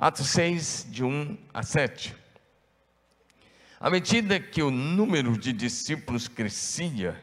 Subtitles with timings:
[0.00, 2.14] Atos 6, de 1 a 7.
[3.80, 7.20] À medida que o número de discípulos crescia,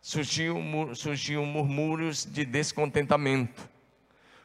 [0.00, 3.68] surgiam, surgiam murmúrios de descontentamento.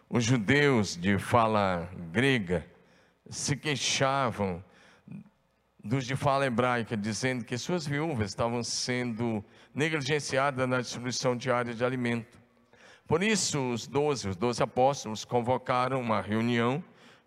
[0.09, 2.65] Os judeus de fala grega
[3.29, 4.65] se queixavam
[5.83, 9.45] dos de fala hebraica, dizendo que suas viúvas estavam sendo
[9.75, 12.41] negligenciadas na distribuição diária de alimento.
[13.07, 16.83] Por isso, os doze, os doze apóstolos, convocaram uma reunião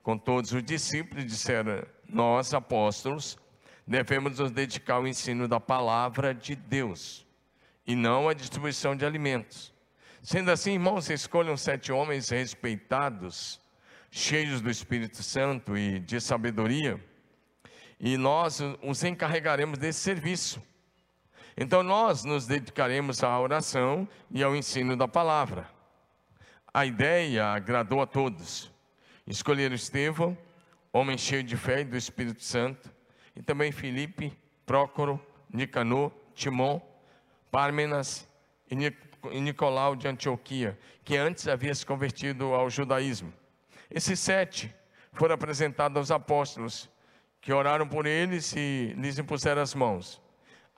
[0.06, 3.36] com todos os discípulos disseram: Nós, apóstolos,
[3.84, 7.26] devemos nos dedicar ao ensino da palavra de Deus
[7.84, 9.74] e não à distribuição de alimentos.
[10.22, 13.60] Sendo assim, irmãos, escolham sete homens respeitados,
[14.08, 17.04] cheios do Espírito Santo e de sabedoria,
[17.98, 20.62] e nós os encarregaremos desse serviço.
[21.56, 25.68] Então, nós nos dedicaremos à oração e ao ensino da palavra.
[26.72, 28.75] A ideia agradou a todos.
[29.26, 30.38] Escolheram Estevão,
[30.92, 32.88] homem cheio de fé e do Espírito Santo,
[33.34, 34.32] e também Filipe,
[34.64, 35.20] Prócoro,
[35.52, 36.80] Nicanor, Timon,
[37.50, 38.24] Pármenas
[38.70, 38.76] e
[39.40, 43.32] Nicolau de Antioquia, que antes havia se convertido ao judaísmo.
[43.90, 44.72] Esses sete
[45.12, 46.88] foram apresentados aos apóstolos,
[47.40, 50.22] que oraram por eles e lhes impuseram as mãos.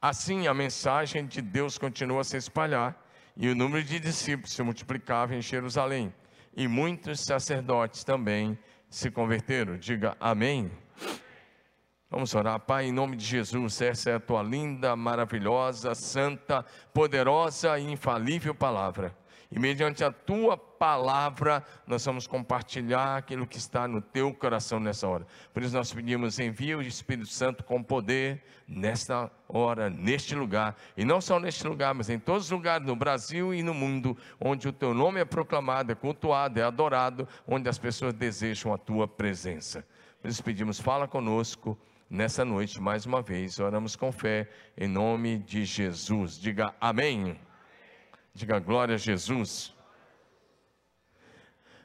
[0.00, 2.96] Assim, a mensagem de Deus continuou a se espalhar,
[3.36, 6.12] e o número de discípulos se multiplicava em Jerusalém
[6.56, 9.76] e muitos sacerdotes também se converteram.
[9.76, 10.70] Diga amém.
[12.10, 17.78] Vamos orar, Pai, em nome de Jesus, essa é a tua linda, maravilhosa, santa, poderosa
[17.78, 19.14] e infalível palavra.
[19.50, 25.08] E mediante a tua palavra, nós vamos compartilhar aquilo que está no teu coração nessa
[25.08, 25.26] hora.
[25.54, 30.76] Por isso nós pedimos, envia o Espírito Santo com poder nesta hora, neste lugar.
[30.94, 34.16] E não só neste lugar, mas em todos os lugares, no Brasil e no mundo,
[34.38, 38.76] onde o teu nome é proclamado, é cultuado, é adorado, onde as pessoas desejam a
[38.76, 39.82] tua presença.
[40.20, 41.78] Por isso pedimos, fala conosco
[42.10, 43.58] nessa noite mais uma vez.
[43.58, 44.46] Oramos com fé,
[44.76, 46.38] em nome de Jesus.
[46.38, 47.47] Diga amém.
[48.38, 49.74] Diga glória a Jesus.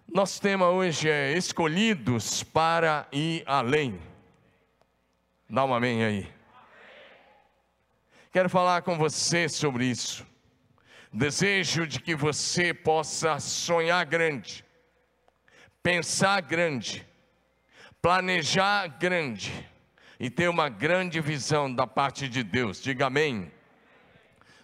[0.07, 3.99] Nosso tema hoje é escolhidos para ir além.
[5.49, 6.31] Dá um amém aí.
[8.31, 10.23] Quero falar com você sobre isso.
[11.11, 14.63] Desejo de que você possa sonhar grande,
[15.81, 17.03] pensar grande,
[17.99, 19.67] planejar grande
[20.19, 22.79] e ter uma grande visão da parte de Deus.
[22.79, 23.51] Diga amém.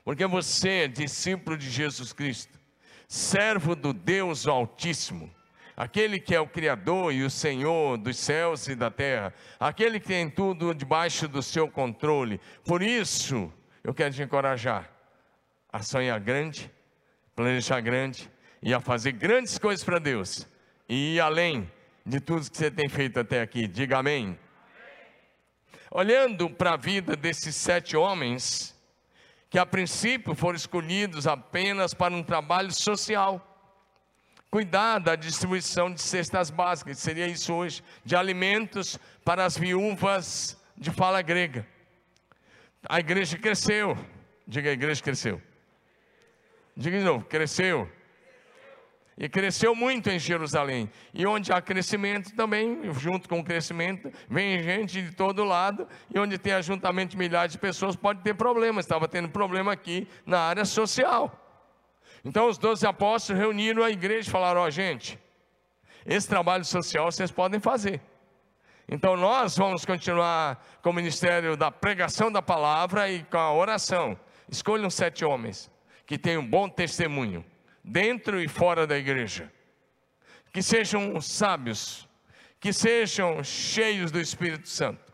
[0.09, 2.59] Porque você é discípulo de Jesus Cristo,
[3.07, 5.29] servo do Deus Altíssimo,
[5.77, 10.07] aquele que é o Criador e o Senhor dos céus e da terra, aquele que
[10.07, 12.41] tem tudo debaixo do seu controle.
[12.65, 13.53] Por isso,
[13.83, 14.91] eu quero te encorajar
[15.71, 16.71] a sonhar grande,
[17.35, 18.31] planejar grande
[18.63, 20.47] e a fazer grandes coisas para Deus
[20.89, 21.71] e ir além
[22.03, 23.67] de tudo que você tem feito até aqui.
[23.67, 24.39] Diga amém.
[25.91, 28.75] Olhando para a vida desses sete homens,
[29.49, 33.45] que a princípio foram escolhidos apenas para um trabalho social.
[34.51, 40.91] Cuidar da distribuição de cestas básicas, seria isso hoje, de alimentos para as viúvas de
[40.91, 41.67] fala grega.
[42.87, 43.97] A igreja cresceu.
[44.47, 45.41] Diga, a igreja cresceu.
[46.75, 47.91] Diga de novo, cresceu.
[49.19, 50.89] E cresceu muito em Jerusalém.
[51.13, 55.85] E onde há crescimento também, junto com o crescimento, vem gente de todo lado.
[56.09, 58.79] E onde tem ajuntamento de milhares de pessoas, pode ter problema.
[58.79, 61.37] Estava tendo problema aqui na área social.
[62.23, 65.19] Então os doze apóstolos reuniram a igreja e falaram: Ó, oh, gente,
[66.05, 68.01] esse trabalho social vocês podem fazer.
[68.87, 74.17] Então nós vamos continuar com o ministério da pregação da palavra e com a oração.
[74.49, 75.69] Escolham sete homens
[76.05, 77.43] que tenham um bom testemunho
[77.89, 79.51] dentro e fora da igreja.
[80.53, 82.07] Que sejam sábios,
[82.59, 85.11] que sejam cheios do Espírito Santo.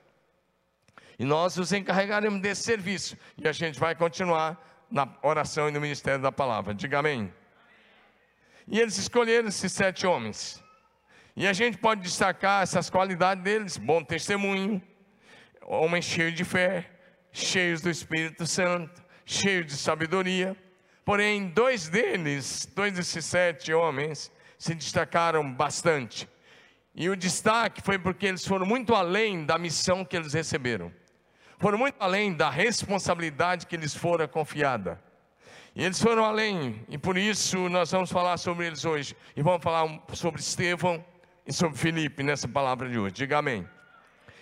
[1.17, 3.17] E nós os encarregaremos desse serviço.
[3.37, 6.73] E a gente vai continuar na oração e no ministério da palavra.
[6.73, 7.33] Diga amém.
[8.67, 10.61] E eles escolheram esses sete homens.
[11.35, 14.81] E a gente pode destacar essas qualidades deles: bom testemunho,
[15.61, 16.89] homens cheios de fé,
[17.31, 20.57] cheios do Espírito Santo, cheios de sabedoria.
[21.05, 26.27] Porém, dois deles, dois desses sete homens, se destacaram bastante.
[26.95, 30.91] E o destaque foi porque eles foram muito além da missão que eles receberam.
[31.59, 34.99] Foram muito além da responsabilidade que lhes fora confiada.
[35.75, 39.15] E eles foram além, e por isso nós vamos falar sobre eles hoje.
[39.35, 41.05] E vamos falar sobre Estevão
[41.45, 43.13] e sobre Filipe nessa palavra de hoje.
[43.13, 43.67] Diga amém.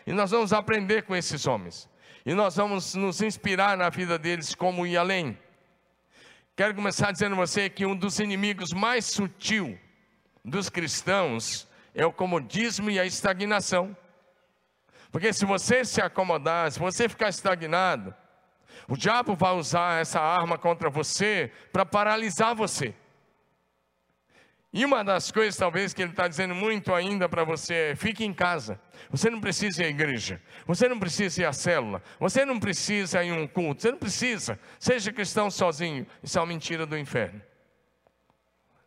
[0.08, 1.90] E nós vamos aprender com esses homens.
[2.26, 5.38] E nós vamos nos inspirar na vida deles como ir além.
[6.56, 9.76] Quero começar dizendo a você que um dos inimigos mais sutil
[10.46, 13.98] dos cristãos é o comodismo e a estagnação.
[15.12, 18.14] Porque se você se acomodar, se você ficar estagnado,
[18.88, 22.94] o diabo vai usar essa arma contra você para paralisar você.
[24.76, 28.26] E uma das coisas, talvez, que ele está dizendo muito ainda para você é: fique
[28.26, 28.82] em casa.
[29.12, 30.42] Você não precisa ir à igreja.
[30.66, 32.02] Você não precisa ir à célula.
[32.20, 33.84] Você não precisa ir a um culto.
[33.84, 34.60] Você não precisa.
[34.80, 36.08] Seja cristão sozinho.
[36.24, 37.40] Isso é uma mentira do inferno.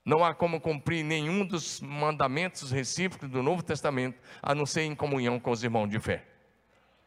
[0.04, 4.94] Não há como cumprir nenhum dos mandamentos recíprocos do Novo Testamento, a não ser em
[4.94, 6.24] comunhão com os irmãos de fé.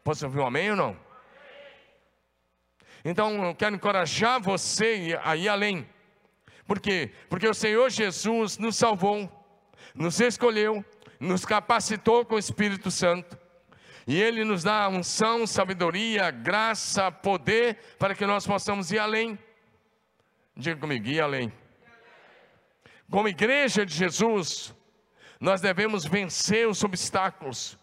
[0.02, 0.96] Posso ouvir um amém ou não?
[3.04, 5.86] Então eu quero encorajar você a ir além.
[6.70, 7.10] Por quê?
[7.28, 9.28] Porque o Senhor Jesus nos salvou,
[9.92, 10.84] nos escolheu,
[11.18, 13.36] nos capacitou com o Espírito Santo.
[14.06, 19.36] E Ele nos dá unção, sabedoria, graça, poder para que nós possamos ir além.
[20.56, 21.52] Diga comigo, ir além.
[23.10, 24.72] Como igreja de Jesus,
[25.40, 27.76] nós devemos vencer os obstáculos,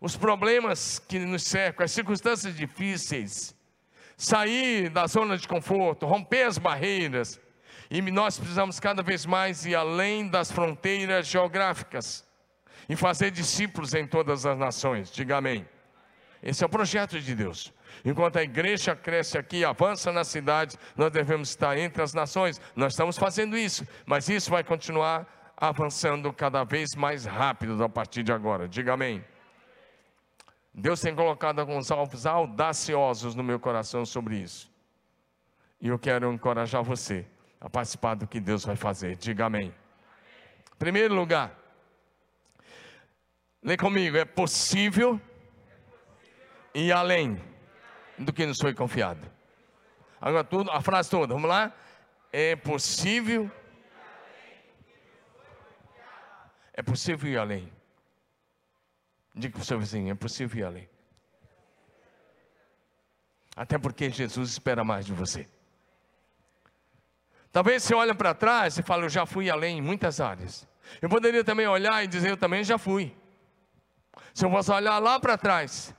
[0.00, 3.56] os problemas que nos cercam, as circunstâncias difíceis,
[4.16, 7.40] sair da zona de conforto, romper as barreiras,
[7.90, 12.24] e nós precisamos cada vez mais ir além das fronteiras geográficas
[12.88, 15.10] e fazer discípulos em todas as nações.
[15.10, 15.68] Diga amém.
[16.40, 17.72] Esse é o projeto de Deus.
[18.04, 22.60] Enquanto a igreja cresce aqui, avança na cidade, nós devemos estar entre as nações.
[22.76, 28.22] Nós estamos fazendo isso, mas isso vai continuar avançando cada vez mais rápido a partir
[28.22, 28.68] de agora.
[28.68, 29.22] Diga amém.
[30.72, 34.70] Deus tem colocado alguns alvos audaciosos no meu coração sobre isso.
[35.80, 37.26] E eu quero encorajar você
[37.60, 39.16] a participar do que Deus vai fazer.
[39.16, 39.74] Diga amém.
[40.78, 41.54] Primeiro lugar,
[43.62, 45.20] lê comigo, é possível
[46.74, 47.38] ir além
[48.18, 49.30] do que nos foi confiado.
[50.18, 51.74] Agora tudo, a frase toda, vamos lá?
[52.32, 53.50] É possível.
[56.72, 57.70] É possível ir além.
[59.34, 60.88] Diga para o seu vizinho, é possível ir além.
[63.54, 65.46] Até porque Jesus espera mais de você.
[67.52, 70.68] Talvez você olhe para trás e fale, eu já fui além em muitas áreas.
[71.00, 73.14] Eu poderia também olhar e dizer, eu também já fui.
[74.32, 75.94] Se eu fosse olhar lá para trás,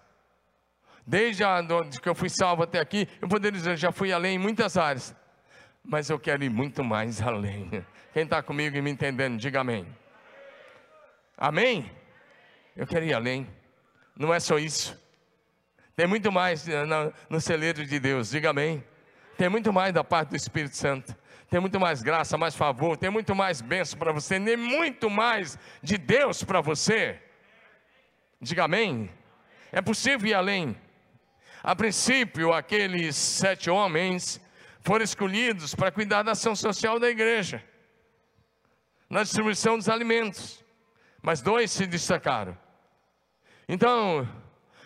[1.06, 1.60] Desde a,
[2.02, 5.16] que eu fui salvo até aqui, eu poderia dizer, já fui além em muitas áreas.
[5.84, 7.86] Mas eu quero ir muito mais além.
[8.14, 9.88] Quem está comigo e me entendendo, diga amém.
[11.38, 11.92] Amém?
[12.76, 13.48] Eu quero ir além.
[14.16, 15.00] Não é só isso.
[15.96, 18.84] Tem muito mais eh, no, no celeiro de Deus, diga amém.
[19.38, 21.16] Tem muito mais da parte do Espírito Santo.
[21.52, 25.60] Tem muito mais graça, mais favor, tem muito mais bênção para você, tem muito mais
[25.84, 27.22] de Deus para você.
[28.40, 29.12] Diga amém.
[29.70, 30.78] É possível ir além.
[31.62, 34.40] A princípio, aqueles sete homens
[34.80, 37.62] foram escolhidos para cuidar da ação social da igreja,
[39.10, 40.64] na distribuição dos alimentos,
[41.22, 42.58] mas dois se destacaram.
[43.68, 44.26] Então,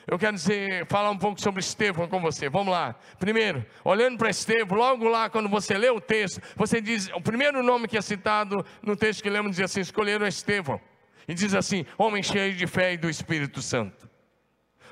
[0.08, 2.48] eu quero dizer, falar um pouco sobre Estevão com você.
[2.48, 2.96] Vamos lá.
[3.18, 7.64] Primeiro, olhando para Estevão, logo lá quando você lê o texto, você diz, o primeiro
[7.64, 10.80] nome que é citado no texto que lemos diz assim: escolheram Estevão.
[11.28, 14.08] E diz assim: homem cheio de fé e do Espírito Santo.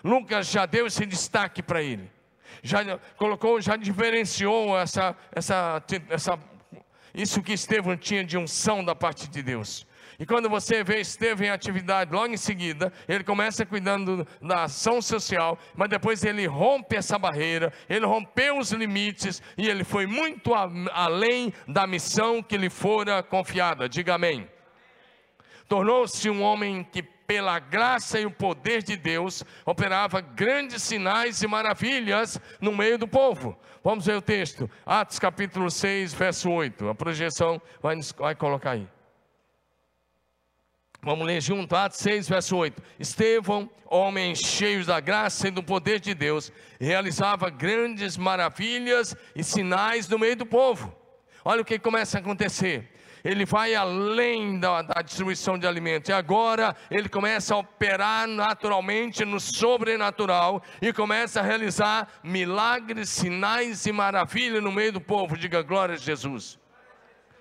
[0.04, 2.12] Lucas já deu esse destaque para ele.
[2.64, 6.40] Já colocou, já diferenciou essa, essa, essa,
[7.14, 9.86] isso que Estevão tinha de unção da parte de Deus.
[10.20, 15.02] E quando você vê Estevão em atividade, logo em seguida, ele começa cuidando da ação
[15.02, 20.54] social, mas depois ele rompe essa barreira, ele rompeu os limites e ele foi muito
[20.54, 23.90] a, além da missão que lhe fora confiada.
[23.90, 24.48] Diga amém.
[25.68, 31.48] Tornou-se um homem que pela graça e o poder de Deus, operava grandes sinais e
[31.48, 33.58] maravilhas no meio do povo.
[33.84, 36.90] Vamos ver o texto, Atos capítulo 6, verso 8.
[36.90, 38.88] A projeção vai, vai colocar aí.
[41.04, 42.82] Vamos ler junto, Atos 6, verso 8.
[42.98, 50.08] Estevão, homem cheio da graça e do poder de Deus, realizava grandes maravilhas e sinais
[50.08, 50.96] no meio do povo.
[51.44, 52.90] Olha o que começa a acontecer
[53.24, 56.10] ele vai além da, da distribuição de alimentos.
[56.10, 63.86] E agora ele começa a operar naturalmente no sobrenatural e começa a realizar milagres, sinais
[63.86, 65.38] e maravilhas no meio do povo.
[65.38, 66.60] Diga glória a Jesus.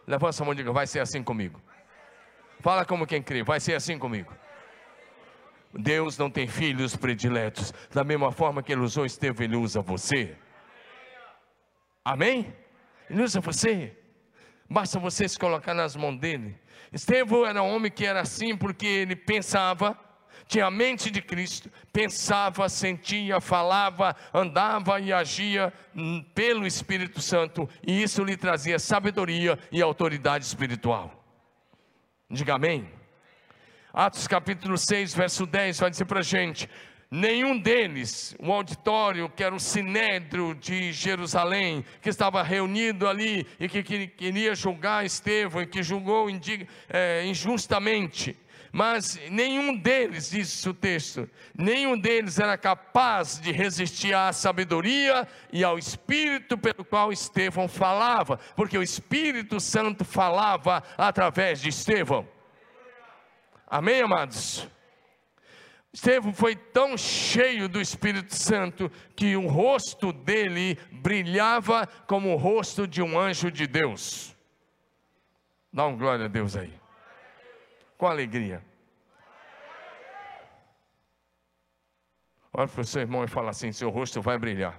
[0.07, 1.61] Levanta a mão e diga: vai ser assim comigo.
[2.63, 4.33] Fala como quem crê, vai ser assim comigo.
[5.75, 7.75] Deus não tem filhos prediletos.
[7.93, 10.37] Da mesma forma que ele usou Estevão, ele usa você.
[12.05, 12.55] Amém?
[13.11, 13.97] Ele usa você.
[14.71, 16.57] Basta você se colocar nas mãos dele.
[16.93, 19.99] Estevão era um homem que era assim porque ele pensava,
[20.47, 27.69] tinha a mente de Cristo, pensava, sentia, falava, andava e agia hum, pelo Espírito Santo,
[27.85, 31.22] e isso lhe trazia sabedoria e autoridade espiritual.
[32.33, 32.89] Diga amém.
[33.93, 36.67] Atos capítulo 6, verso 10, vai dizer para a gente:
[37.11, 43.69] nenhum deles, o auditório, que era o sinédrio de Jerusalém, que estava reunido ali e
[43.69, 46.29] que queria julgar Estevão e que julgou
[46.89, 48.35] é, injustamente,
[48.73, 55.63] mas nenhum deles, diz o texto, nenhum deles era capaz de resistir à sabedoria e
[55.63, 62.27] ao espírito pelo qual Estevão falava, porque o Espírito Santo falava através de Estevão.
[63.67, 64.67] Amém, amados?
[65.93, 72.87] Estevão foi tão cheio do Espírito Santo que o rosto dele brilhava como o rosto
[72.87, 74.35] de um anjo de Deus.
[75.71, 76.82] Dá um glória a Deus aí.
[78.03, 78.61] Com alegria.
[82.53, 84.77] Olha para o seu irmão e fala assim: seu rosto vai brilhar.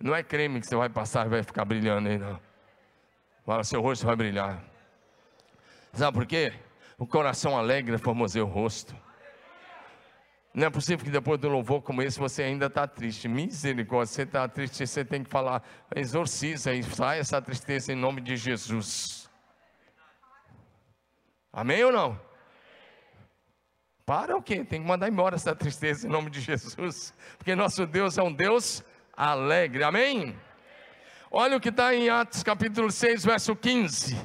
[0.00, 2.40] Não é creme que você vai passar e vai ficar brilhando aí, não.
[3.46, 4.60] Fala, seu rosto vai brilhar.
[5.92, 6.52] Sabe por quê?
[6.98, 8.92] O coração alegre formoseia o rosto.
[10.52, 13.28] Não é possível que depois do louvor como esse você ainda está triste.
[13.28, 15.62] Misericórdia, você está triste, você tem que falar,
[15.94, 19.17] exorciza e sai essa tristeza em nome de Jesus.
[21.52, 22.20] Amém ou não?
[24.04, 24.64] Para o quê?
[24.64, 27.12] Tem que mandar embora essa tristeza em nome de Jesus.
[27.36, 28.82] Porque nosso Deus é um Deus
[29.14, 29.84] alegre.
[29.84, 30.34] Amém?
[31.30, 34.16] Olha o que está em Atos capítulo 6, verso 15.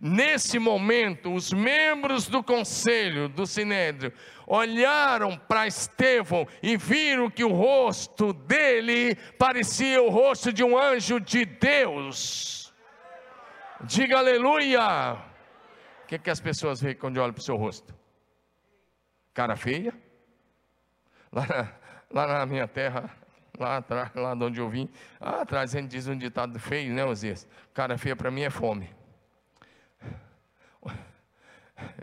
[0.00, 4.12] Nesse momento, os membros do conselho do Sinédrio
[4.46, 11.20] olharam para Estevão e viram que o rosto dele parecia o rosto de um anjo
[11.20, 12.72] de Deus.
[13.82, 15.29] Diga aleluia.
[16.10, 17.94] Que, que as pessoas veem quando olham para o seu rosto?
[19.32, 19.94] Cara feia?
[21.30, 21.72] Lá na,
[22.10, 23.16] lá na minha terra,
[23.56, 24.88] lá atrás, lá de onde eu vim,
[25.20, 27.46] lá atrás a gente diz um ditado feio, né, Osias?
[27.72, 28.90] Cara feia para mim é fome.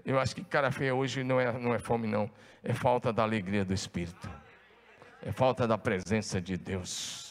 [0.06, 2.32] Eu acho que cara feia hoje não é, não é fome, não.
[2.64, 4.30] É falta da alegria do Espírito.
[5.22, 7.27] É falta da presença de Deus.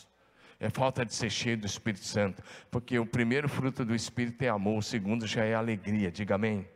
[0.59, 2.43] É falta de ser cheio do Espírito Santo.
[2.71, 6.11] Porque o primeiro fruto do Espírito é amor, o segundo já é alegria.
[6.11, 6.67] Diga amém.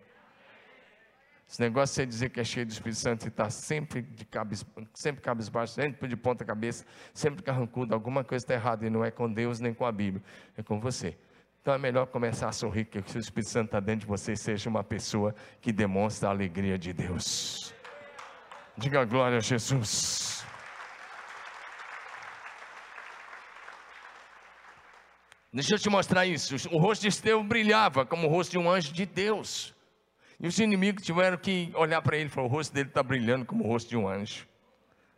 [1.50, 4.64] Esse negócio você dizer que é cheio do Espírito Santo e está sempre de cabis,
[4.94, 9.10] sempre cabisbaixo, sempre de ponta cabeça, sempre carrancudo, alguma coisa está errada e não é
[9.10, 10.22] com Deus nem com a Bíblia,
[10.56, 11.18] é com você.
[11.60, 14.70] Então é melhor começar a sorrir, que o Espírito Santo está dentro de você seja
[14.70, 17.74] uma pessoa que demonstra a alegria de Deus.
[18.78, 20.39] Diga glória a Jesus.
[25.52, 26.54] Deixa eu te mostrar isso.
[26.70, 29.74] O rosto de Estevão brilhava como o rosto de um anjo de Deus.
[30.38, 33.44] E os inimigos tiveram que olhar para ele e falar: o rosto dele está brilhando
[33.44, 34.46] como o rosto de um anjo.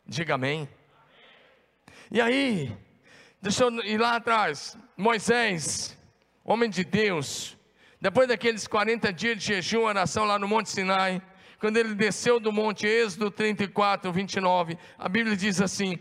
[0.05, 0.67] Diga amém.
[2.11, 2.75] E aí,
[3.41, 4.77] deixa eu ir lá atrás.
[4.97, 5.97] Moisés
[6.43, 7.57] homem de Deus,
[8.01, 11.21] depois daqueles 40 dias de jejum oração lá no Monte Sinai,
[11.57, 15.97] quando ele desceu do monte, Êxodo 34, 29, a Bíblia diz assim: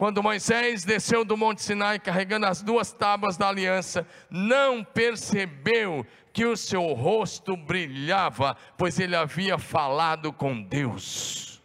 [0.00, 6.46] quando Moisés desceu do Monte Sinai carregando as duas tábuas da aliança, não percebeu que
[6.46, 11.62] o seu rosto brilhava, pois ele havia falado com Deus.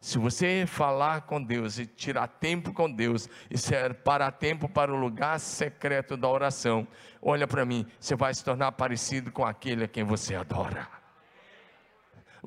[0.00, 4.98] Se você falar com Deus e tirar tempo com Deus e separar tempo para o
[4.98, 6.84] lugar secreto da oração,
[7.22, 10.97] olha para mim, você vai se tornar parecido com aquele a quem você adora.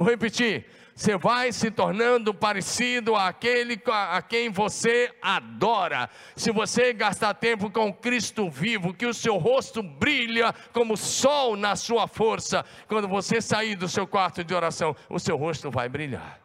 [0.01, 0.65] Vou repetir,
[0.96, 6.10] você vai se tornando parecido àquele a quem você adora.
[6.36, 11.75] Se você gastar tempo com Cristo vivo, que o seu rosto brilha como sol na
[11.75, 16.39] sua força, quando você sair do seu quarto de oração, o seu rosto vai brilhar.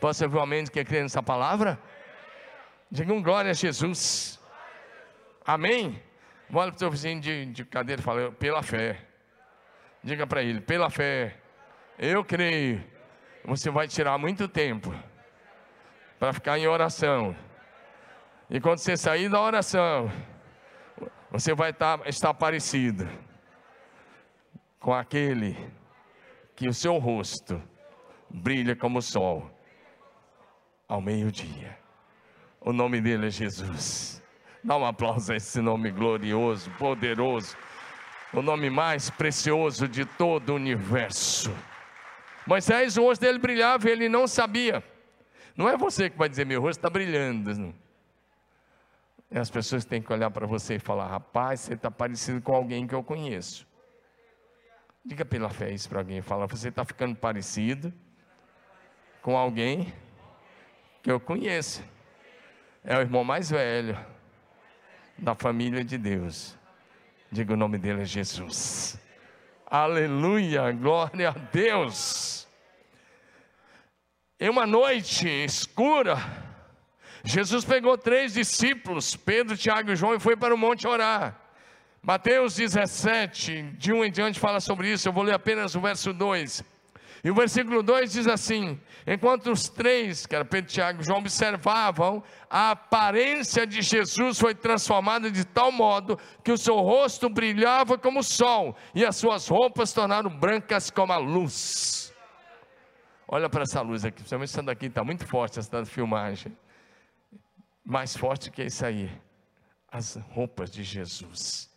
[0.00, 1.78] Posso ouvir um amém que crê nessa palavra?
[2.90, 4.40] Diga um glória a Jesus.
[5.46, 6.02] Amém?
[6.52, 8.98] Olha para o seu vizinho de, de cadeira e fala, pela fé.
[10.02, 11.39] Diga para ele, pela fé.
[12.02, 12.82] Eu creio.
[13.44, 14.90] Você vai tirar muito tempo
[16.18, 17.36] para ficar em oração.
[18.48, 20.10] E quando você sair da oração,
[21.30, 23.06] você vai estar, estar parecido
[24.78, 25.54] com aquele
[26.56, 27.62] que o seu rosto
[28.30, 29.50] brilha como o sol
[30.88, 31.78] ao meio-dia.
[32.62, 34.22] O nome dele é Jesus.
[34.64, 37.58] Dá um aplauso a esse nome glorioso, poderoso,
[38.32, 41.54] o nome mais precioso de todo o universo.
[42.50, 44.82] Moisés, o rosto dele brilhava e ele não sabia.
[45.56, 47.54] Não é você que vai dizer, meu rosto está brilhando.
[47.54, 47.72] Não.
[49.30, 52.52] E as pessoas têm que olhar para você e falar: rapaz, você está parecido com
[52.52, 53.64] alguém que eu conheço.
[55.04, 56.20] Diga pela fé isso para alguém.
[56.22, 57.94] Fala, você está ficando parecido
[59.22, 59.94] com alguém
[61.04, 61.84] que eu conheço.
[62.82, 63.96] É o irmão mais velho
[65.16, 66.58] da família de Deus.
[67.30, 68.98] Diga o nome dele é Jesus.
[69.70, 72.44] Aleluia, glória a Deus.
[74.40, 76.18] Em uma noite escura,
[77.22, 81.38] Jesus pegou três discípulos, Pedro, Tiago e João, e foi para o monte orar.
[82.02, 85.06] Mateus 17, de 1 em diante, fala sobre isso.
[85.06, 86.64] Eu vou ler apenas o verso 2.
[87.22, 91.18] E o versículo 2 diz assim: Enquanto os três, que era Pedro, Tiago e João,
[91.18, 97.98] observavam, a aparência de Jesus foi transformada de tal modo que o seu rosto brilhava
[97.98, 102.14] como o sol e as suas roupas tornaram brancas como a luz.
[103.28, 106.56] Olha para essa luz aqui, principalmente essa daqui está muito forte, essa filmagem.
[107.84, 109.10] Mais forte que isso aí,
[109.88, 111.70] as roupas de Jesus.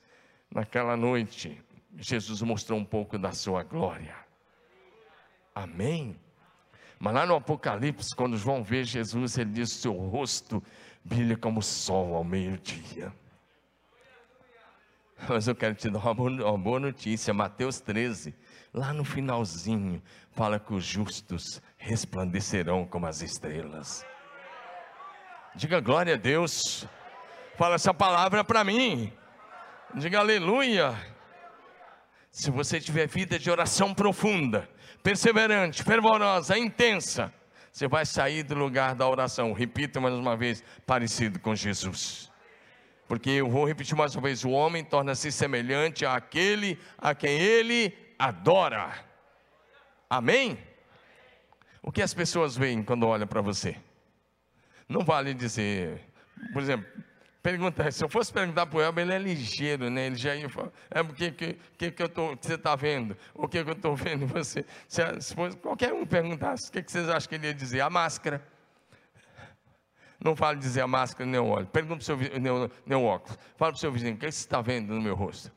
[0.50, 1.62] Naquela noite,
[1.98, 4.23] Jesus mostrou um pouco da sua glória.
[5.55, 6.19] Amém?
[7.00, 10.63] Mas lá no Apocalipse, quando João vê Jesus, ele diz: Seu rosto
[11.03, 13.13] brilha como o sol ao meio-dia.
[15.27, 18.33] Mas eu quero te dar uma boa, uma boa notícia, Mateus 13,
[18.74, 24.05] lá no finalzinho, fala que os justos resplandecerão como as estrelas.
[25.55, 26.88] Diga glória a Deus.
[27.55, 29.13] Fala essa palavra para mim.
[29.93, 31.12] Diga aleluia.
[32.34, 34.68] Se você tiver vida de oração profunda,
[35.04, 37.32] perseverante, fervorosa, intensa,
[37.72, 39.54] você vai sair do lugar da oração.
[39.54, 42.32] Repita mais uma vez, parecido com Jesus.
[43.08, 47.96] Porque eu vou repetir mais uma vez: o homem torna-se semelhante àquele a quem ele
[48.18, 48.92] adora.
[50.10, 50.58] Amém?
[51.84, 53.78] O que as pessoas veem quando olham para você?
[54.90, 56.02] Não vale dizer,
[56.52, 56.88] por exemplo,
[57.44, 60.08] pergunta, se eu fosse perguntar para o Elber, ele é ligeiro, né?
[60.08, 63.18] Ele já ia falar, é o que, que, que, que eu tô, você está vendo?
[63.34, 64.66] O que, que eu estou vendo você?
[64.88, 67.82] Se, se fosse, qualquer um perguntasse, o que, que vocês acham que ele ia dizer?
[67.82, 68.42] A máscara.
[70.24, 71.68] Não fale dizer a máscara nem o óleo.
[71.68, 73.38] Pergunta para o seu nem, nem o óculos.
[73.58, 75.52] Fala para o seu vizinho, o que você está vendo no meu rosto?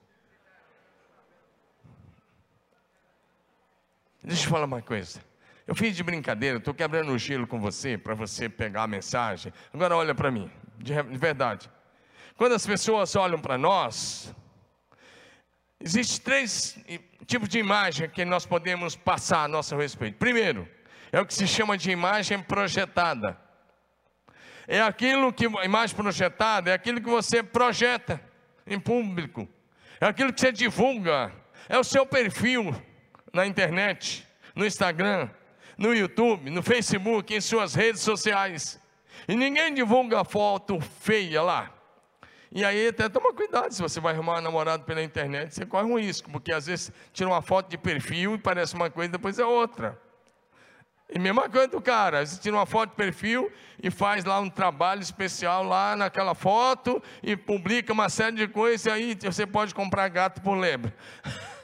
[4.24, 5.20] Deixa eu falar uma coisa.
[5.68, 9.52] Eu fiz de brincadeira, estou quebrando o gelo com você, para você pegar a mensagem.
[9.72, 11.70] Agora olha para mim, de verdade.
[12.36, 14.34] Quando as pessoas olham para nós,
[15.80, 16.78] existem três
[17.26, 20.18] tipos de imagem que nós podemos passar a nosso respeito.
[20.18, 20.68] Primeiro,
[21.10, 23.40] é o que se chama de imagem projetada.
[24.68, 28.20] É aquilo que, imagem projetada é aquilo que você projeta
[28.66, 29.48] em público,
[29.98, 31.32] é aquilo que você divulga,
[31.70, 32.74] é o seu perfil
[33.32, 35.30] na internet, no Instagram,
[35.78, 38.78] no YouTube, no Facebook, em suas redes sociais.
[39.26, 41.75] E ninguém divulga foto feia lá.
[42.52, 45.84] E aí até toma cuidado, se você vai arrumar um namorado pela internet, você corre
[45.84, 49.38] um risco, porque às vezes tira uma foto de perfil e parece uma coisa, depois
[49.38, 50.00] é outra.
[51.08, 54.50] E mesma coisa do cara, você tira uma foto de perfil e faz lá um
[54.50, 59.74] trabalho especial lá naquela foto e publica uma série de coisas e aí você pode
[59.74, 60.92] comprar gato por lebre.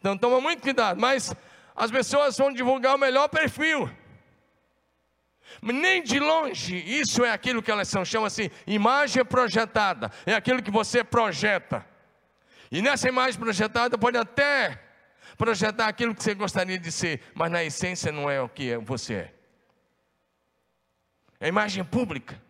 [0.00, 1.34] Então toma muito cuidado, mas
[1.74, 3.90] as pessoas vão divulgar o melhor perfil.
[5.62, 10.62] Nem de longe, isso é aquilo que elas são, chamam assim, imagem projetada, é aquilo
[10.62, 11.84] que você projeta.
[12.70, 14.80] E nessa imagem projetada pode até
[15.36, 19.14] projetar aquilo que você gostaria de ser, mas na essência não é o que você
[19.14, 19.34] é.
[21.40, 22.40] É imagem pública.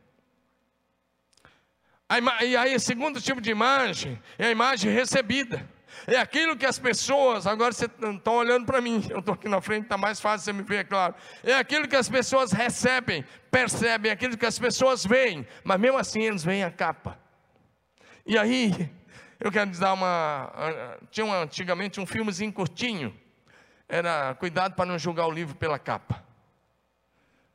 [2.43, 5.69] E aí, segundo tipo de imagem é a imagem recebida.
[6.07, 9.61] É aquilo que as pessoas, agora você está olhando para mim, eu estou aqui na
[9.61, 11.15] frente, está mais fácil você me ver, é claro.
[11.43, 15.99] É aquilo que as pessoas recebem, percebem, é aquilo que as pessoas veem, mas mesmo
[15.99, 17.19] assim eles veem a capa.
[18.27, 18.91] E aí,
[19.41, 20.99] eu quero dar uma.
[21.11, 23.19] Tinha uma, antigamente um filmezinho curtinho,
[23.89, 26.23] era Cuidado para não julgar o livro pela capa.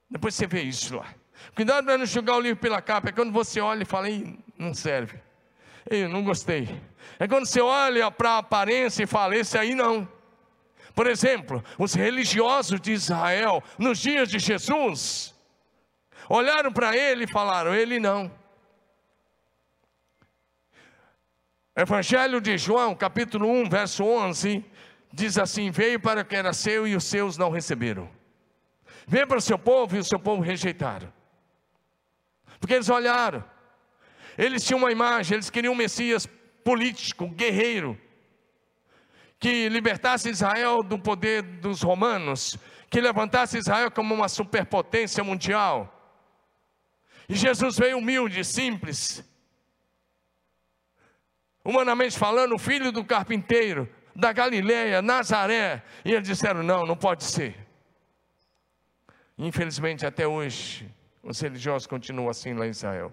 [0.09, 1.07] Depois você vê isso lá.
[1.55, 4.07] Cuidado para não julgar o livro pela capa, é quando você olha e fala,
[4.57, 5.19] não serve.
[5.89, 6.81] Eu não gostei.
[7.19, 10.07] É quando você olha para a aparência e fala, esse aí não.
[10.93, 15.33] Por exemplo, os religiosos de Israel, nos dias de Jesus,
[16.29, 18.31] olharam para ele e falaram: ele não.
[21.75, 24.63] Evangelho de João, capítulo 1, verso 11,
[25.11, 28.07] diz assim: Veio para que era seu e os seus não receberam.
[29.07, 31.11] Veio para o seu povo e o seu povo rejeitaram.
[32.59, 33.43] Porque eles olharam,
[34.37, 36.29] eles tinham uma imagem, eles queriam um Messias
[36.63, 37.99] político, guerreiro,
[39.39, 42.57] que libertasse Israel do poder dos romanos,
[42.89, 45.89] que levantasse Israel como uma superpotência mundial.
[47.27, 49.23] E Jesus veio humilde, simples,
[51.63, 55.83] humanamente falando, filho do carpinteiro, da Galileia, Nazaré.
[56.05, 57.55] E eles disseram: não, não pode ser.
[59.37, 60.89] Infelizmente, até hoje,
[61.23, 63.11] os religiosos continuam assim lá em Israel.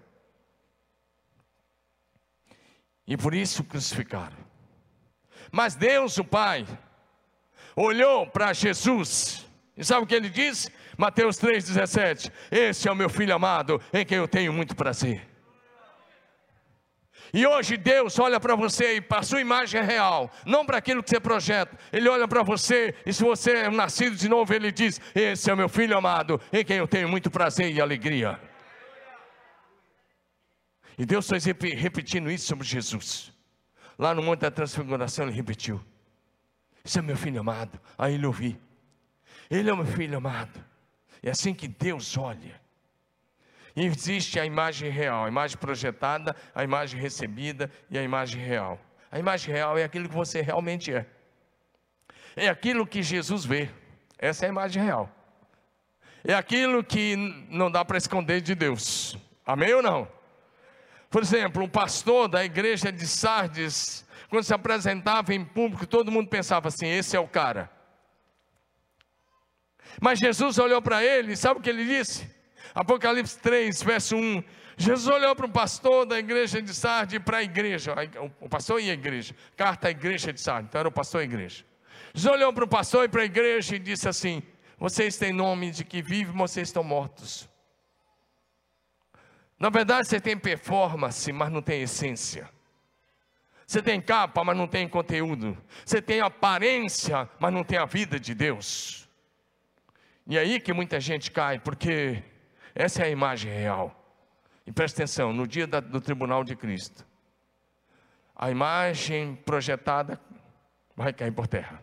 [3.11, 4.37] E por isso crucificaram.
[5.51, 6.65] Mas Deus, o Pai,
[7.75, 9.45] olhou para Jesus.
[9.77, 10.71] E sabe o que ele disse?
[10.97, 15.29] Mateus 3,17: Esse é o meu filho amado, em quem eu tenho muito prazer.
[17.35, 21.03] E hoje Deus olha para você e para a sua imagem real, não para aquilo
[21.03, 21.77] que você projeta.
[21.93, 25.55] Ele olha para você e se você é nascido de novo, ele diz: Esse é
[25.55, 28.39] o meu filho amado, em quem eu tenho muito prazer e alegria.
[31.01, 33.33] E Deus está repetindo isso sobre Jesus.
[33.99, 35.83] Lá no Monte da Transfiguração ele repetiu:
[36.85, 37.81] Esse é meu filho amado.
[37.97, 38.55] Aí ele ouviu:
[39.51, 40.63] Ele é meu filho amado.
[41.23, 42.61] É assim que Deus olha.
[43.75, 48.79] E existe a imagem real, a imagem projetada, a imagem recebida e a imagem real.
[49.11, 51.07] A imagem real é aquilo que você realmente é.
[52.37, 53.71] É aquilo que Jesus vê.
[54.19, 55.11] Essa é a imagem real.
[56.23, 57.17] É aquilo que
[57.49, 59.17] não dá para esconder de Deus.
[59.47, 60.20] Amém ou não?
[61.11, 66.29] Por exemplo, o pastor da igreja de Sardes, quando se apresentava em público, todo mundo
[66.29, 67.69] pensava assim: esse é o cara.
[70.01, 72.31] Mas Jesus olhou para ele, sabe o que ele disse?
[72.73, 74.45] Apocalipse 3, verso 1.
[74.77, 77.93] Jesus olhou para o pastor da igreja de Sardes e para a igreja,
[78.41, 81.25] o pastor e a igreja, carta à igreja de Sardes, então era o pastor e
[81.25, 81.65] a igreja.
[82.15, 84.43] Jesus olhou para o pastor e para a igreja e disse assim:
[84.79, 87.50] Vocês têm nome de que vivem, vocês estão mortos.
[89.61, 92.49] Na verdade, você tem performance, mas não tem essência.
[93.67, 95.57] Você tem capa, mas não tem conteúdo.
[95.85, 99.07] Você tem aparência, mas não tem a vida de Deus.
[100.27, 102.23] E é aí que muita gente cai, porque
[102.75, 103.95] essa é a imagem real.
[104.67, 107.05] E preste atenção: no dia da, do tribunal de Cristo,
[108.35, 110.19] a imagem projetada
[110.97, 111.83] vai cair por terra.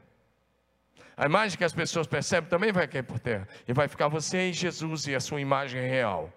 [1.16, 3.48] A imagem que as pessoas percebem também vai cair por terra.
[3.68, 6.34] E vai ficar você e Jesus e a sua imagem real.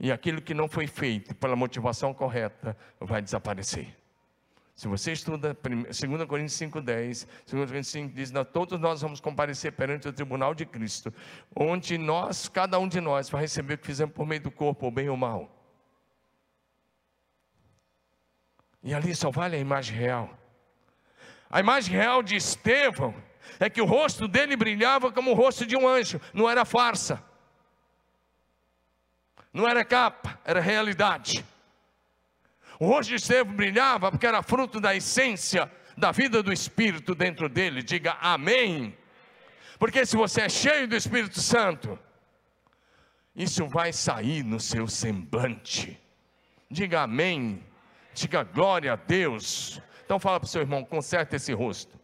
[0.00, 3.94] E aquilo que não foi feito pela motivação correta vai desaparecer.
[4.74, 10.08] Se você estuda 2 Coríntios 5,10, 2 Coríntios 5 diz: Todos nós vamos comparecer perante
[10.08, 11.12] o tribunal de Cristo,
[11.54, 14.86] onde nós, cada um de nós, vai receber o que fizemos por meio do corpo,
[14.86, 15.54] ou bem ou mal.
[18.82, 20.30] E ali só vale a imagem real.
[21.50, 23.14] A imagem real de Estevão
[23.58, 27.22] é que o rosto dele brilhava como o rosto de um anjo, não era farsa,
[29.52, 31.44] não era capa, era realidade.
[32.78, 37.48] O rosto de Estevão brilhava porque era fruto da essência da vida do Espírito dentro
[37.48, 37.82] dele.
[37.82, 38.96] Diga amém.
[39.78, 41.98] Porque se você é cheio do Espírito Santo,
[43.34, 46.00] isso vai sair no seu semblante.
[46.70, 47.62] Diga amém.
[48.14, 49.80] Diga glória a Deus.
[50.04, 51.98] Então fala para o seu irmão, conserta esse rosto.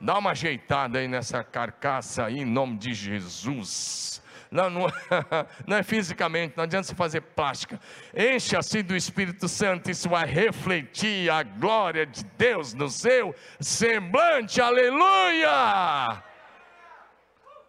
[0.00, 4.22] Dá uma ajeitada aí nessa carcaça aí, em nome de Jesus.
[4.54, 4.86] Não, não,
[5.66, 7.80] não é fisicamente, não adianta você fazer plástica.
[8.16, 16.22] Encha-se do Espírito Santo, isso vai refletir a glória de Deus no seu semblante, aleluia!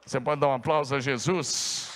[0.06, 1.92] Você pode dar um aplauso a Jesus?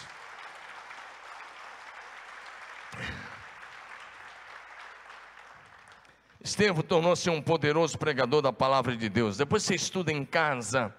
[6.43, 9.37] Estevão tornou-se um poderoso pregador da palavra de Deus.
[9.37, 10.91] Depois você estuda em casa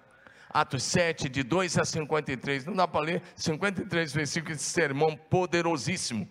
[0.53, 2.65] Atos 7, de 2 a 53.
[2.65, 6.27] Não dá para ler 53 versículos de sermão poderosíssimo.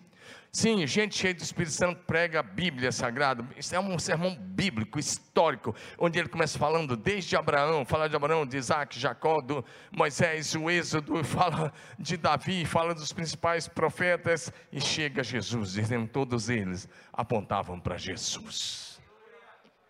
[0.53, 3.47] Sim, gente cheia do Espírito Santo prega a Bíblia Sagrada.
[3.55, 8.45] Isso é um sermão bíblico, histórico, onde ele começa falando desde Abraão, fala de Abraão,
[8.45, 14.81] de Isaac, Jacó, do Moisés, o Êxodo, fala de Davi, fala dos principais profetas, e
[14.81, 18.99] chega Jesus, dizendo todos eles apontavam para Jesus.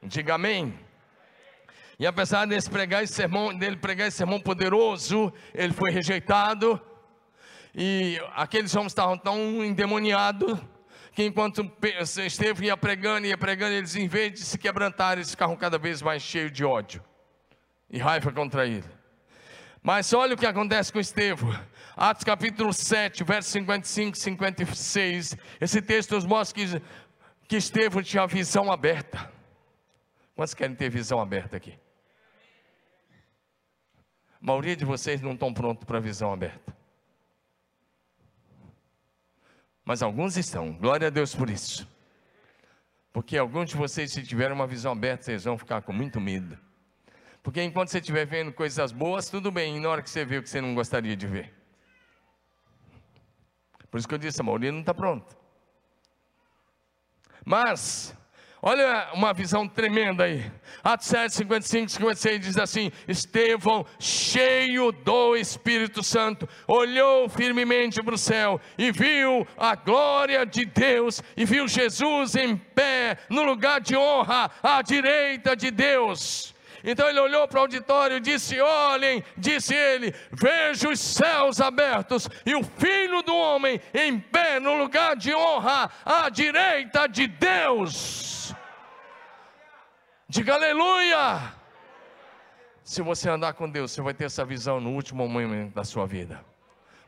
[0.03, 0.77] Diga amém.
[2.01, 6.81] E apesar dele pregar esse sermão, dele pregar esse sermão poderoso, ele foi rejeitado.
[7.75, 10.59] E aqueles homens estavam tão endemoniados
[11.11, 11.71] que enquanto
[12.25, 16.01] Estevão ia pregando, ia pregando, eles em vez de se quebrantar, eles ficavam cada vez
[16.01, 17.03] mais cheios de ódio
[17.87, 18.89] e raiva contra ele.
[19.83, 21.55] Mas olha o que acontece com Estevão.
[21.95, 25.37] Atos capítulo 7, verso 55 e 56.
[25.61, 26.81] Esse texto nos mostra que,
[27.47, 29.31] que Estevão tinha visão aberta.
[30.35, 31.77] Quantos querem ter visão aberta aqui?
[34.41, 36.75] A maioria de vocês não estão prontos para a visão aberta.
[39.85, 41.87] Mas alguns estão, glória a Deus por isso.
[43.13, 46.57] Porque alguns de vocês, se tiverem uma visão aberta, vocês vão ficar com muito medo.
[47.43, 50.37] Porque enquanto você estiver vendo coisas boas, tudo bem, e na hora que você vê
[50.37, 51.53] o que você não gostaria de ver.
[53.89, 55.35] Por isso que eu disse, a maioria não está pronta.
[57.43, 58.15] Mas,
[58.63, 60.45] Olha uma visão tremenda aí.
[60.83, 68.19] Atos 7, 55, 56 diz assim: Estevão, cheio do Espírito Santo, olhou firmemente para o
[68.19, 73.97] céu e viu a glória de Deus, e viu Jesus em pé, no lugar de
[73.97, 76.53] honra, à direita de Deus.
[76.83, 82.29] Então ele olhou para o auditório e disse: Olhem, disse ele, vejo os céus abertos
[82.45, 88.40] e o filho do homem em pé no lugar de honra à direita de Deus.
[90.33, 91.53] Diga aleluia!
[92.85, 96.07] Se você andar com Deus, você vai ter essa visão no último momento da sua
[96.07, 96.41] vida.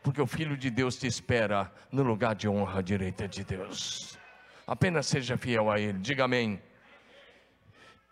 [0.04, 4.20] Porque o Filho de Deus te espera no lugar de honra à direita de Deus.
[4.68, 6.62] Apenas seja fiel a Ele, diga amém.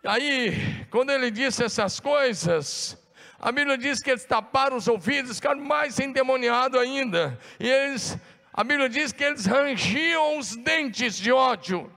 [0.02, 2.96] Aí, quando ele disse essas coisas,
[3.38, 7.38] a Bíblia diz que eles taparam os ouvidos, ficaram mais endemoniados ainda.
[7.60, 8.18] E eles,
[8.50, 11.92] a Bíblia diz que eles rangiam os dentes de ódio.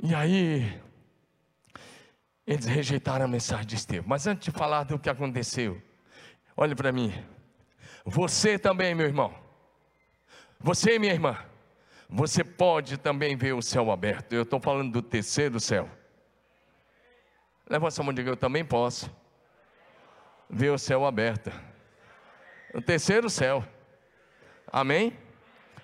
[0.00, 0.80] E aí,
[2.52, 4.08] eles rejeitaram a mensagem de Estevão.
[4.08, 5.80] Mas antes de falar do que aconteceu,
[6.56, 7.12] olhe para mim.
[8.04, 9.34] Você também, meu irmão.
[10.58, 11.38] Você, minha irmã
[12.10, 14.32] você pode também ver o céu aberto.
[14.32, 15.88] Eu estou falando do terceiro céu.
[17.68, 19.08] Levanta a mão e diga: Eu também posso
[20.48, 21.52] ver o céu aberto.
[22.74, 23.64] O terceiro céu.
[24.72, 25.16] Amém?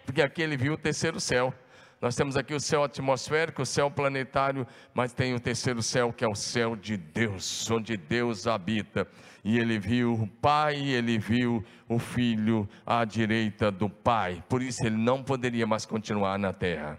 [0.05, 1.55] Porque aqui ele viu o terceiro céu.
[2.01, 6.25] Nós temos aqui o céu atmosférico, o céu planetário, mas tem o terceiro céu que
[6.25, 9.09] é o céu de Deus, onde Deus habita.
[9.43, 14.45] E ele viu o Pai, ele viu o Filho à direita do Pai.
[14.49, 16.99] Por isso ele não poderia mais continuar na terra.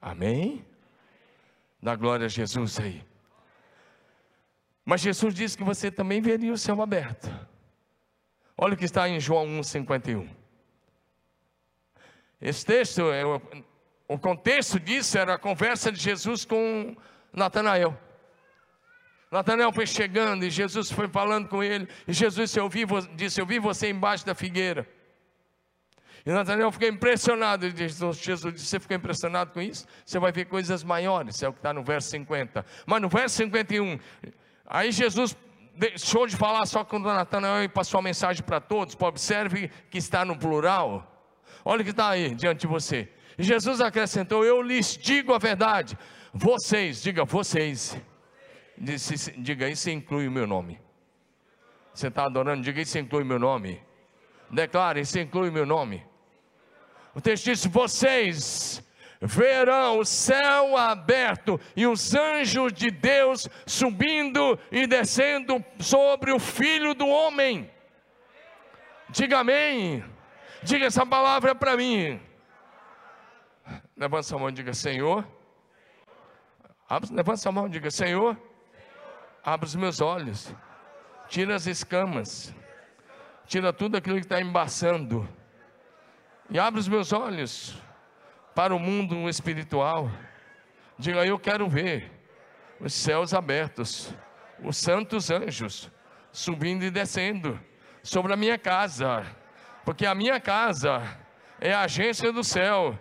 [0.00, 0.64] Amém?
[1.82, 3.04] Dá glória a Jesus aí.
[4.84, 7.28] Mas Jesus disse que você também veria o céu aberto.
[8.56, 10.41] Olha o que está em João 1,51.
[12.42, 13.24] Esse texto, é
[14.08, 16.96] o, contexto disso era a conversa de Jesus com
[17.32, 17.96] Natanael.
[19.30, 21.86] Natanael foi chegando e Jesus foi falando com ele.
[22.06, 24.88] E Jesus Eu vi, disse, eu vi você embaixo da figueira.
[26.26, 27.64] E Natanael ficou impressionado.
[27.64, 29.86] Ele disse, Jesus disse: Você ficou impressionado com isso?
[30.04, 31.42] Você vai ver coisas maiores.
[31.42, 32.64] É o que está no verso 50.
[32.86, 33.98] Mas no verso 51,
[34.66, 35.36] aí Jesus
[35.74, 38.96] deixou de falar só com Natanael e passou a mensagem para todos.
[39.00, 41.11] Observe que está no plural.
[41.64, 43.08] Olha o que está aí diante de você.
[43.38, 45.96] E Jesus acrescentou: Eu lhes digo a verdade.
[46.32, 47.96] Vocês, diga vocês.
[49.38, 50.80] Diga, isso inclui o meu nome.
[51.94, 52.62] Você está adorando?
[52.62, 53.80] Diga, isso inclui o meu nome.
[54.50, 56.04] Declare, isso inclui o meu nome.
[57.14, 58.82] O texto diz: Vocês
[59.20, 66.92] verão o céu aberto e os anjos de Deus subindo e descendo sobre o filho
[66.94, 67.70] do homem.
[69.10, 70.02] Diga amém.
[70.64, 72.20] Diga essa palavra para mim.
[73.96, 75.26] Levanta sua mão e diga: Senhor.
[77.10, 78.36] Levanta sua mão e diga: Senhor.
[79.44, 80.54] Abre os meus olhos.
[81.28, 82.54] Tira as escamas.
[83.44, 85.28] Tira tudo aquilo que está embaçando.
[86.48, 87.76] E abre os meus olhos
[88.54, 90.08] para o mundo espiritual.
[90.96, 92.08] Diga: Eu quero ver
[92.78, 94.14] os céus abertos,
[94.62, 95.90] os santos anjos
[96.30, 97.60] subindo e descendo
[98.00, 99.41] sobre a minha casa
[99.84, 101.02] porque a minha casa
[101.60, 102.98] é a agência do céu,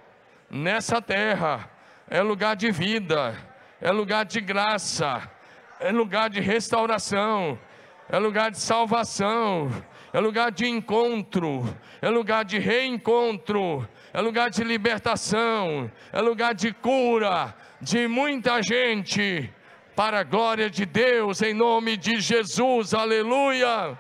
[0.49, 1.69] nessa terra,
[2.07, 3.35] é lugar de vida,
[3.79, 5.29] é lugar de graça,
[5.79, 7.57] é lugar de restauração,
[8.09, 9.71] é lugar de salvação,
[10.13, 11.63] é lugar de encontro,
[12.01, 19.51] é lugar de reencontro, é lugar de libertação, é lugar de cura de muita gente,
[19.95, 23.97] para a glória de Deus, em nome de Jesus, aleluia.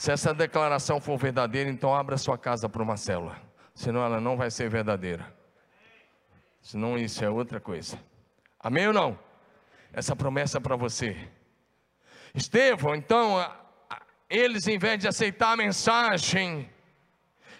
[0.00, 3.36] Se essa declaração for verdadeira, então abra sua casa para uma célula.
[3.74, 5.30] Senão ela não vai ser verdadeira.
[6.62, 7.98] Senão isso é outra coisa.
[8.58, 9.18] Amém ou não?
[9.92, 11.28] Essa promessa é para você.
[12.34, 13.46] Estevão, então,
[14.30, 16.70] eles em vez de aceitar a mensagem,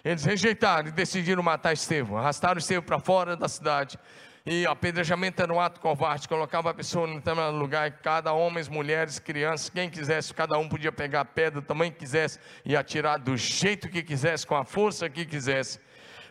[0.03, 2.17] eles rejeitaram e decidiram matar Estevão.
[2.17, 3.99] Arrastaram Estevão para fora da cidade.
[4.45, 9.19] E apedrejamento era um ato covarde, colocava a pessoa no determinado lugar, cada homens, mulheres,
[9.19, 13.19] crianças, quem quisesse, cada um podia pegar a pedra do tamanho que quisesse e atirar
[13.19, 15.79] do jeito que quisesse, com a força que quisesse.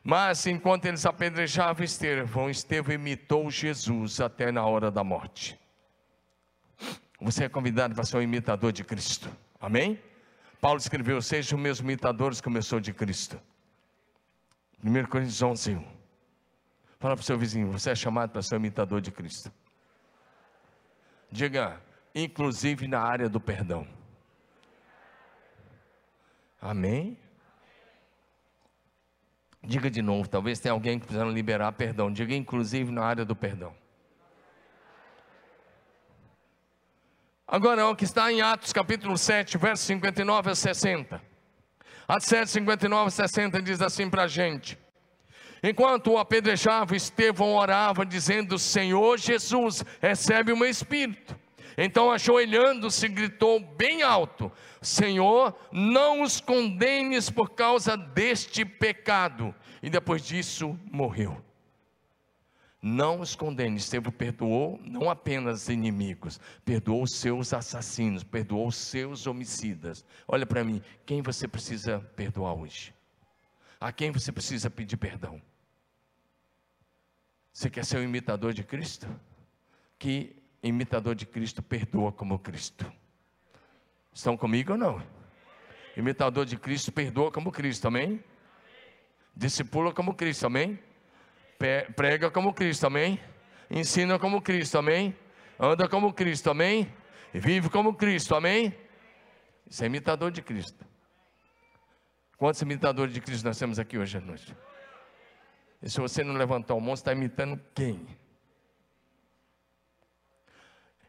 [0.02, 5.58] Mas enquanto eles apedrejavam Estevão, Estevão imitou Jesus até na hora da morte.
[7.20, 9.30] Você é convidado para ser um imitador de Cristo.
[9.60, 10.00] Amém?
[10.60, 13.40] Paulo escreveu: Sejam meus imitadores como eu sou de Cristo.
[14.82, 15.99] 1 Coríntios 11, 1.
[17.00, 19.50] Fala para o seu vizinho, você é chamado para ser um imitador de Cristo.
[21.32, 21.80] Diga,
[22.14, 23.88] inclusive na área do perdão.
[26.60, 27.18] Amém?
[29.62, 32.12] Diga de novo, talvez tenha alguém que precisa liberar perdão.
[32.12, 33.74] Diga, inclusive na área do perdão.
[37.48, 41.22] Agora, o que está em Atos capítulo 7, versos 59 a 60.
[42.06, 44.78] Atos 7, 59 a 60 diz assim para a gente.
[45.62, 51.38] Enquanto o apedrejava, Estevão orava, dizendo: Senhor Jesus, recebe o meu espírito.
[51.76, 59.54] Então, ajoelhando-se, gritou bem alto: Senhor, não os condenes por causa deste pecado.
[59.82, 61.42] E depois disso, morreu.
[62.82, 63.76] Não os condene.
[63.76, 70.04] Estevão perdoou não apenas inimigos, perdoou os seus assassinos, perdoou os seus homicidas.
[70.26, 72.94] Olha para mim, quem você precisa perdoar hoje?
[73.78, 75.40] A quem você precisa pedir perdão?
[77.52, 79.06] Você quer ser um imitador de Cristo?
[79.98, 82.90] Que imitador de Cristo perdoa como Cristo.
[84.12, 85.02] Estão comigo ou não?
[85.96, 88.22] Imitador de Cristo perdoa como Cristo, amém?
[89.34, 90.78] Discipula como Cristo, amém?
[91.96, 93.20] Prega como Cristo, amém?
[93.70, 95.16] Ensina como Cristo, amém?
[95.58, 96.92] Anda como Cristo, amém?
[97.32, 98.74] Vive como Cristo, amém?
[99.68, 100.84] Isso é imitador de Cristo.
[102.36, 104.56] Quantos imitadores de Cristo nós temos aqui hoje à noite?
[105.82, 108.06] E se você não levantar o você está imitando quem?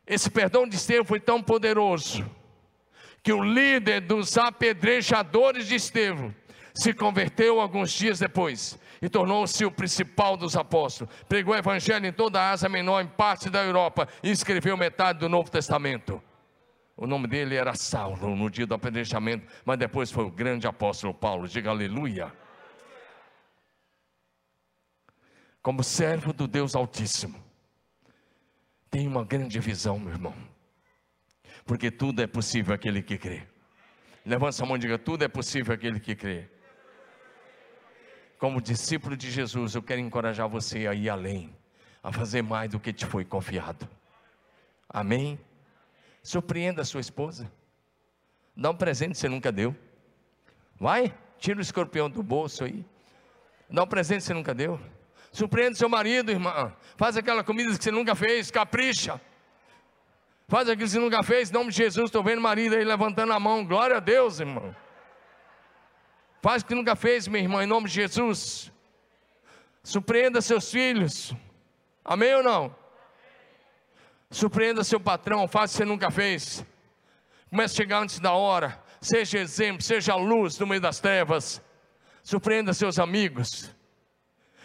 [0.08, 2.30] Esse perdão de Estevão foi tão poderoso
[3.24, 6.34] que o líder dos apedrejadores de Estevão
[6.74, 11.14] se converteu alguns dias depois e tornou-se o principal dos apóstolos.
[11.28, 15.20] Pregou o evangelho em toda a Ásia Menor, em parte da Europa, e escreveu metade
[15.20, 16.22] do Novo Testamento.
[16.96, 21.14] O nome dele era Saulo no dia do apedrejamento, mas depois foi o grande apóstolo
[21.14, 21.48] Paulo.
[21.48, 22.32] Diga aleluia.
[25.62, 27.42] Como servo do Deus Altíssimo,
[28.90, 30.34] tem uma grande visão, meu irmão.
[31.66, 33.48] Porque tudo é possível aquele que crê.
[34.26, 36.50] Levanta a mão e diga: tudo é possível aquele que crê.
[38.40, 41.56] Como discípulo de Jesus, eu quero encorajar você a ir além,
[42.02, 43.88] a fazer mais do que te foi confiado.
[44.90, 45.40] Amém?
[46.24, 47.52] Surpreenda a sua esposa.
[48.58, 49.76] Dá um presente que você nunca deu.
[50.80, 52.84] Vai, tira o escorpião do bolso aí.
[53.70, 54.80] Dá um presente que você nunca deu.
[55.32, 56.74] Surpreenda seu marido, irmã.
[56.98, 59.20] Faz aquela comida que você nunca fez, capricha.
[60.48, 62.08] Faz aquilo que você nunca fez, em nome de Jesus.
[62.08, 63.66] Estou vendo o marido aí levantando a mão.
[63.66, 64.76] Glória a Deus, irmão.
[66.42, 68.72] Faz o que nunca fez, minha irmã, em nome de Jesus.
[69.84, 71.34] Surpreenda seus filhos.
[72.04, 72.76] Amém ou não?
[74.30, 76.66] Surpreenda seu patrão, faça o que você nunca fez.
[77.50, 78.82] Comece a chegar antes da hora.
[79.00, 81.62] Seja exemplo, seja luz no meio das trevas.
[82.24, 83.74] Surpreenda seus amigos.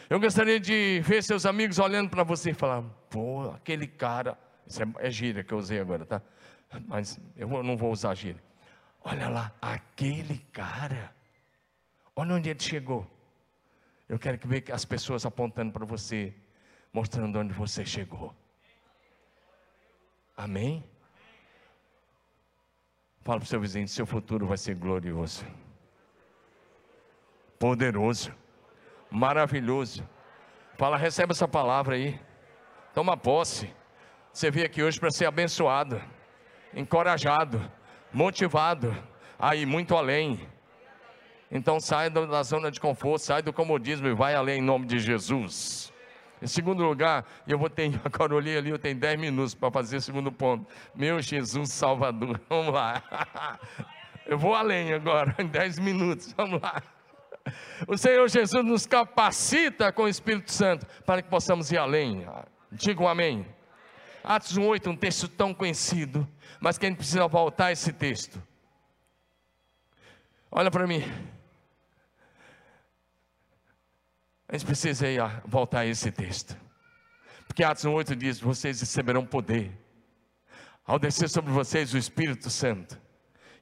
[0.09, 4.38] Eu gostaria de ver seus amigos olhando para você e falar: pô, aquele cara.
[4.66, 6.23] Isso é, é gíria que eu usei agora, tá?
[6.87, 8.42] Mas eu não vou usar gíria.
[9.03, 11.14] Olha lá, aquele cara.
[12.14, 13.07] Olha onde ele chegou.
[14.09, 16.33] Eu quero que veja as pessoas apontando para você,
[16.92, 18.35] mostrando onde você chegou.
[20.37, 20.85] Amém?
[23.23, 25.45] Fala para o seu vizinho: seu futuro vai ser glorioso,
[27.59, 28.33] poderoso,
[29.11, 30.07] maravilhoso.
[30.77, 32.19] Fala, recebe essa palavra aí.
[32.95, 33.71] Toma posse.
[34.33, 36.01] Você veio aqui hoje para ser abençoado,
[36.75, 37.62] encorajado,
[38.12, 38.95] motivado
[39.38, 40.47] a ir muito além.
[41.51, 44.99] Então sai da zona de conforto, sai do comodismo e vai além em nome de
[44.99, 45.92] Jesus.
[46.40, 49.97] Em segundo lugar, eu vou ter, agora olhei ali, eu tenho 10 minutos para fazer
[49.97, 50.66] o segundo ponto.
[50.95, 53.03] Meu Jesus Salvador, vamos lá.
[54.27, 56.83] Eu vou além agora, em 10 minutos, vamos lá.
[57.87, 62.27] O Senhor Jesus nos capacita com o Espírito Santo para que possamos ir além.
[62.73, 63.47] Diga um amém.
[64.25, 66.27] Atos 1,8, um texto tão conhecido,
[66.61, 68.43] mas que a gente precisa voltar a esse texto.
[70.51, 71.03] Olha para mim.
[74.49, 76.57] A gente precisa ir a, voltar a esse texto.
[77.47, 79.73] Porque Atos 1,8 diz: Vocês receberão poder,
[80.85, 83.01] ao descer sobre vocês o Espírito Santo,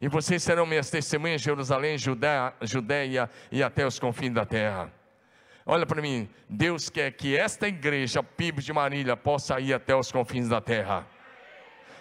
[0.05, 4.93] e vocês serão minhas testemunhas em Jerusalém, Judéia, Judéia e até os confins da terra.
[5.65, 10.13] Olha para mim, Deus quer que esta igreja, PIB de Marília, possa ir até os
[10.13, 11.07] confins da terra.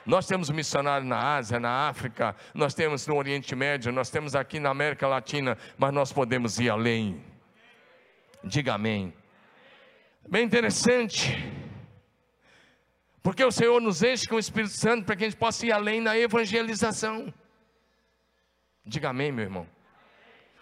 [0.05, 4.59] Nós temos missionário na Ásia, na África, nós temos no Oriente Médio, nós temos aqui
[4.59, 7.23] na América Latina, mas nós podemos ir além.
[8.43, 9.13] Diga amém.
[10.27, 11.41] Bem interessante.
[13.21, 15.71] Porque o Senhor nos enche com o Espírito Santo para que a gente possa ir
[15.71, 17.33] além na evangelização.
[18.85, 19.67] Diga amém, meu irmão.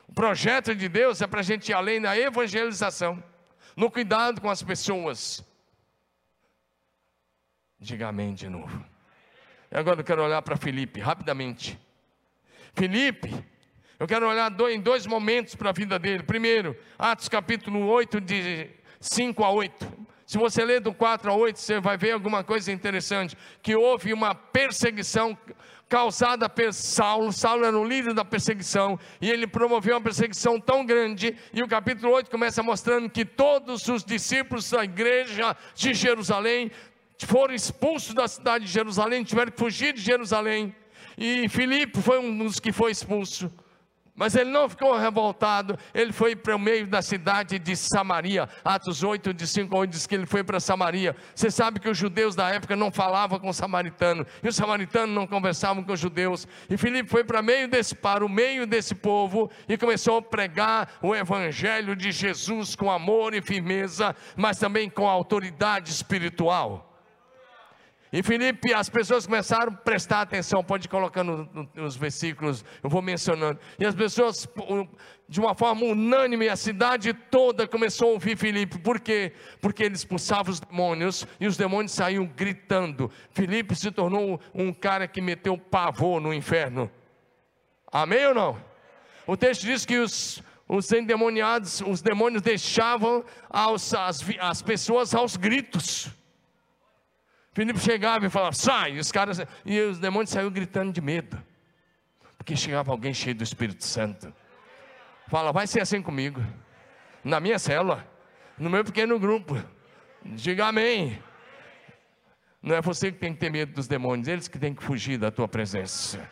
[0.07, 3.24] O projeto de Deus é para a gente ir além na evangelização,
[3.76, 5.43] no cuidado com as pessoas.
[7.80, 8.86] Diga amém de novo.
[9.72, 11.80] E agora eu quero olhar para Felipe, rapidamente.
[12.74, 13.43] Felipe
[14.01, 16.24] eu quero olhar em dois momentos para a vida dele.
[16.24, 18.67] Primeiro, Atos capítulo 8, de
[18.99, 20.07] 5 a 8.
[20.26, 24.11] Se você ler do 4 a 8, você vai ver alguma coisa interessante: que houve
[24.11, 25.38] uma perseguição
[25.92, 27.34] causada por Saulo.
[27.34, 31.36] Saulo era o líder da perseguição e ele promoveu uma perseguição tão grande.
[31.54, 36.72] E o capítulo 8 começa mostrando que todos os discípulos da igreja de Jerusalém
[37.26, 40.74] foram expulsos da cidade de Jerusalém, tiveram que fugir de Jerusalém.
[41.18, 43.52] E Filipe foi um dos que foi expulso.
[44.22, 48.47] Mas ele não ficou revoltado, ele foi para o meio da cidade de Samaria.
[48.63, 51.15] Atos 8, de 5 a 8 diz que ele foi para Samaria.
[51.34, 55.15] Você sabe que os judeus da época não falavam com o samaritano, e os samaritanos
[55.15, 56.47] não conversavam com os judeus.
[56.69, 60.99] E Filipe foi para, meio desse, para o meio desse povo e começou a pregar
[61.01, 66.91] o evangelho de Jesus com amor e firmeza, mas também com autoridade espiritual.
[68.14, 73.01] E Filipe, as pessoas começaram a prestar atenção, pode ir colocando nos versículos, eu vou
[73.01, 73.57] mencionando.
[73.80, 74.45] E as pessoas,
[75.30, 78.80] de uma forma unânime, a cidade toda começou a ouvir Filipe.
[78.80, 79.32] Por quê?
[79.62, 83.09] Porque ele expulsava os demônios e os demônios saíam gritando.
[83.32, 86.91] Filipe se tornou um cara que meteu pavor no inferno.
[87.89, 88.62] Amém ou não?
[89.26, 93.93] O texto diz que os, os endemoniados, os demônios deixavam as,
[94.38, 96.12] as pessoas aos gritos.
[97.54, 101.41] Filipe chegava e falava, sai, e os caras, e os demônios saíram gritando de medo,
[102.38, 104.34] porque chegava alguém cheio do Espírito Santo.
[105.28, 106.41] Fala, vai ser assim comigo,
[107.24, 108.08] na minha célula,
[108.58, 109.62] no meu pequeno grupo.
[110.24, 111.22] Diga amém.
[112.62, 115.18] Não é você que tem que ter medo dos demônios, eles que têm que fugir
[115.18, 116.30] da tua presença.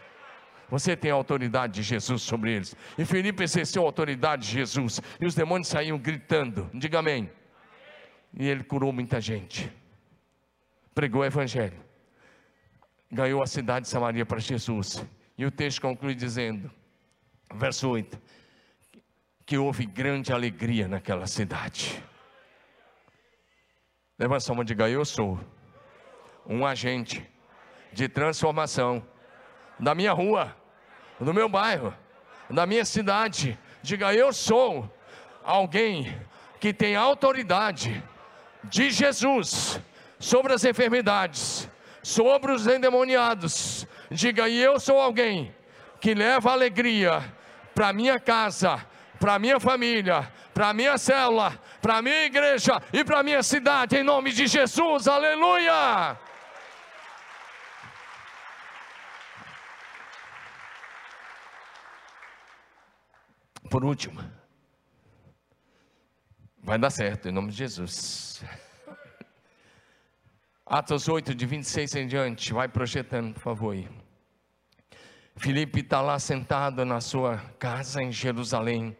[0.70, 2.76] Você tem a autoridade de Jesus sobre eles.
[2.98, 5.02] E Filipe exerceu a autoridade de Jesus.
[5.20, 6.70] E os demônios saíam gritando.
[6.74, 7.30] Diga amém.
[8.38, 9.79] E ele curou muita gente
[11.00, 11.80] pregou o Evangelho,
[13.10, 15.02] ganhou a cidade de Samaria para Jesus.
[15.38, 16.70] E o texto conclui dizendo,
[17.56, 18.22] verso 8:
[19.46, 22.04] que houve grande alegria naquela cidade.
[24.18, 25.40] Levanta sua mão e diga: Eu sou
[26.46, 27.26] um agente
[27.94, 29.02] de transformação
[29.80, 30.54] da minha rua,
[31.18, 31.94] do meu bairro,
[32.50, 33.58] da minha cidade.
[33.82, 34.94] Diga: Eu sou
[35.46, 36.14] alguém
[36.60, 38.04] que tem autoridade
[38.66, 39.82] de Jesus
[40.20, 41.70] sobre as enfermidades,
[42.04, 43.88] sobre os endemoniados.
[44.12, 45.56] Diga, e eu sou alguém
[46.02, 47.34] que leva alegria
[47.74, 48.86] para minha casa,
[49.20, 54.32] para minha família, para minha célula, para minha igreja e para minha cidade, em nome
[54.32, 56.18] de Jesus, aleluia!
[63.70, 64.20] Por último,
[66.58, 68.44] vai dar certo, em nome de Jesus.
[70.70, 73.74] Atos 8, de 26 em diante, vai projetando, por favor.
[73.74, 73.90] Aí.
[75.36, 78.96] Filipe está lá sentado na sua casa em Jerusalém.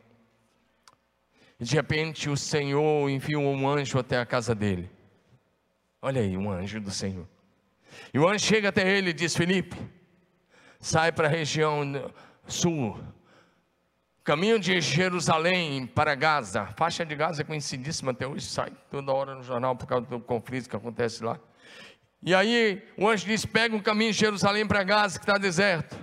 [1.60, 4.90] De repente o Senhor enviou um anjo até a casa dele.
[6.02, 7.28] Olha aí, um anjo do Senhor.
[8.12, 9.78] E o anjo chega até ele e diz: Filipe,
[10.80, 11.84] sai para a região
[12.48, 13.00] sul,
[14.24, 16.66] caminho de Jerusalém para Gaza.
[16.76, 20.20] Faixa de Gaza é conhecidíssima até hoje, sai toda hora no jornal por causa do
[20.20, 21.40] conflito que acontece lá.
[22.22, 25.98] E aí o anjo diz: pega um caminho de Jerusalém para Gaza, que está deserto.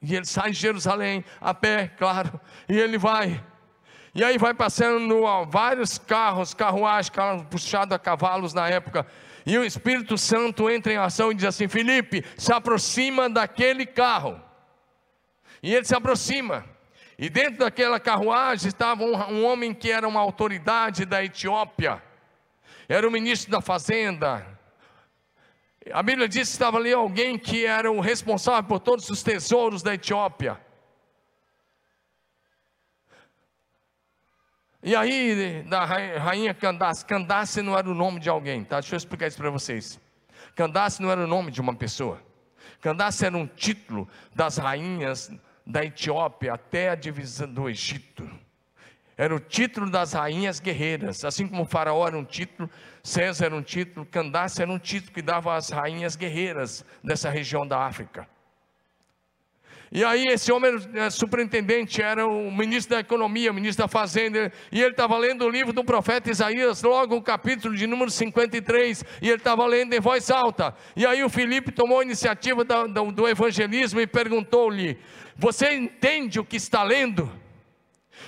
[0.00, 3.42] E ele sai de Jerusalém, a pé, claro, e ele vai.
[4.14, 9.06] E aí vai passando ó, vários carros, carruagens, carros puxados a cavalos na época.
[9.44, 14.40] E o Espírito Santo entra em ação e diz assim: Felipe, se aproxima daquele carro.
[15.62, 16.64] E ele se aproxima.
[17.18, 22.00] E dentro daquela carruagem estava um, um homem que era uma autoridade da Etiópia.
[22.88, 24.46] Era o ministro da fazenda,
[25.92, 29.82] a Bíblia diz que estava ali alguém que era o responsável por todos os tesouros
[29.82, 30.60] da Etiópia.
[34.82, 38.80] E aí, da rainha Candace, Candace não era o nome de alguém, tá?
[38.80, 40.00] Deixa eu explicar isso para vocês.
[40.54, 42.22] Candace não era o nome de uma pessoa.
[42.80, 45.30] Candace era um título das rainhas
[45.66, 48.28] da Etiópia até a divisão do Egito.
[49.18, 52.70] Era o título das rainhas guerreiras, assim como faraó era um título,
[53.02, 57.66] César era um título, Candace era um título que dava às rainhas guerreiras dessa região
[57.66, 58.28] da África.
[59.90, 64.80] E aí esse homem é, superintendente era o ministro da economia, ministro da fazenda, e
[64.80, 69.28] ele estava lendo o livro do profeta Isaías, logo o capítulo de número 53, e
[69.30, 70.72] ele estava lendo em voz alta.
[70.94, 74.96] E aí o Felipe tomou a iniciativa do, do, do evangelismo e perguntou-lhe:
[75.36, 77.28] Você entende o que está lendo?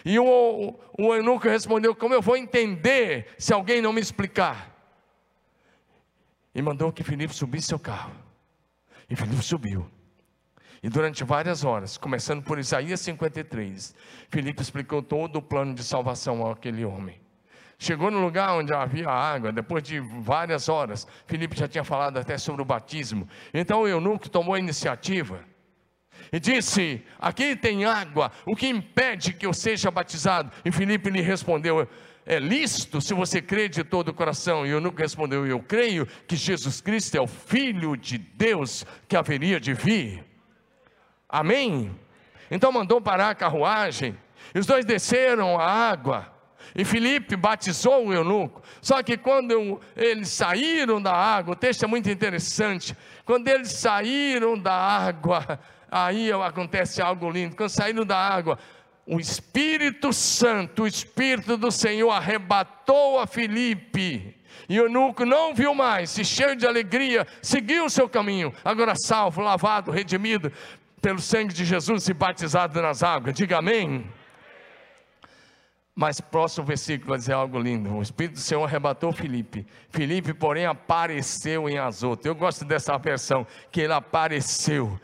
[0.05, 4.75] E o, o eunuco respondeu: Como eu vou entender se alguém não me explicar?
[6.55, 8.13] E mandou que Filipe subisse seu carro.
[9.09, 9.89] E Filipe subiu.
[10.83, 13.95] E durante várias horas, começando por Isaías 53,
[14.31, 17.21] Filipe explicou todo o plano de salvação àquele homem.
[17.79, 22.37] Chegou no lugar onde havia água, depois de várias horas, Filipe já tinha falado até
[22.39, 23.29] sobre o batismo.
[23.53, 25.50] Então o eunuco tomou a iniciativa
[26.33, 30.51] e disse: Aqui tem água, o que impede que eu seja batizado?
[30.65, 31.89] E Filipe lhe respondeu:
[32.27, 34.67] É lícito se você crê de todo o coração.
[34.67, 39.17] E eu nunca respondeu: Eu creio que Jesus Cristo é o Filho de Deus que
[39.17, 40.25] haveria de vir.
[41.29, 41.91] Amém?
[42.51, 44.17] Então mandou parar a carruagem,
[44.55, 46.41] e os dois desceram a água.
[46.75, 48.63] E Filipe batizou o eunuco.
[48.81, 52.97] Só que quando eles saíram da água, o texto é muito interessante.
[53.25, 55.59] Quando eles saíram da água,
[55.91, 57.57] aí acontece algo lindo.
[57.57, 58.59] Quando saíram da água,
[59.07, 64.37] o Espírito Santo, o Espírito do Senhor arrebatou a Filipe.
[64.69, 68.95] E o eunuco não viu mais, e cheio de alegria, seguiu o seu caminho, agora
[68.95, 70.53] salvo, lavado, redimido
[71.03, 73.35] pelo sangue de Jesus e batizado nas águas.
[73.35, 74.07] Diga amém.
[75.95, 77.93] Mas próximo versículo vai dizer algo lindo.
[77.97, 79.67] O Espírito do Senhor arrebatou Filipe.
[79.91, 82.27] Filipe, porém, apareceu em Azoto.
[82.27, 84.99] Eu gosto dessa versão, que ele apareceu.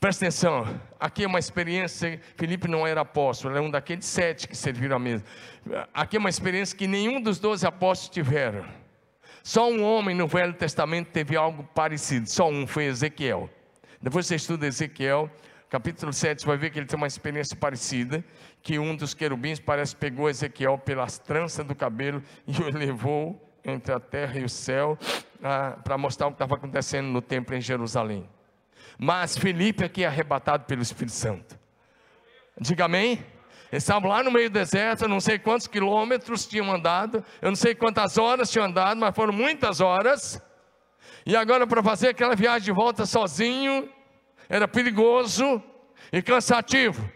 [0.00, 2.20] Presta atenção, aqui é uma experiência.
[2.36, 5.24] Filipe não era apóstolo, era um daqueles sete que serviram a mesa.
[5.92, 8.64] Aqui é uma experiência que nenhum dos doze apóstolos tiveram.
[9.42, 13.50] Só um homem no Velho Testamento teve algo parecido, só um, foi Ezequiel.
[14.00, 15.28] Depois você estuda Ezequiel,
[15.68, 18.24] capítulo 7, você vai ver que ele tem uma experiência parecida,
[18.62, 23.92] que um dos querubins parece pegou Ezequiel pelas tranças do cabelo e o levou entre
[23.92, 24.96] a terra e o céu
[25.42, 28.28] ah, para mostrar o que estava acontecendo no templo em Jerusalém.
[28.98, 31.56] Mas Felipe aqui é arrebatado pelo Espírito Santo.
[32.60, 33.24] Diga amém.
[33.70, 37.56] Eles estavam lá no meio do deserto, não sei quantos quilômetros tinham andado, eu não
[37.56, 40.42] sei quantas horas tinham andado, mas foram muitas horas.
[41.24, 43.88] E agora, para fazer aquela viagem de volta sozinho,
[44.48, 45.62] era perigoso
[46.10, 47.08] e cansativo.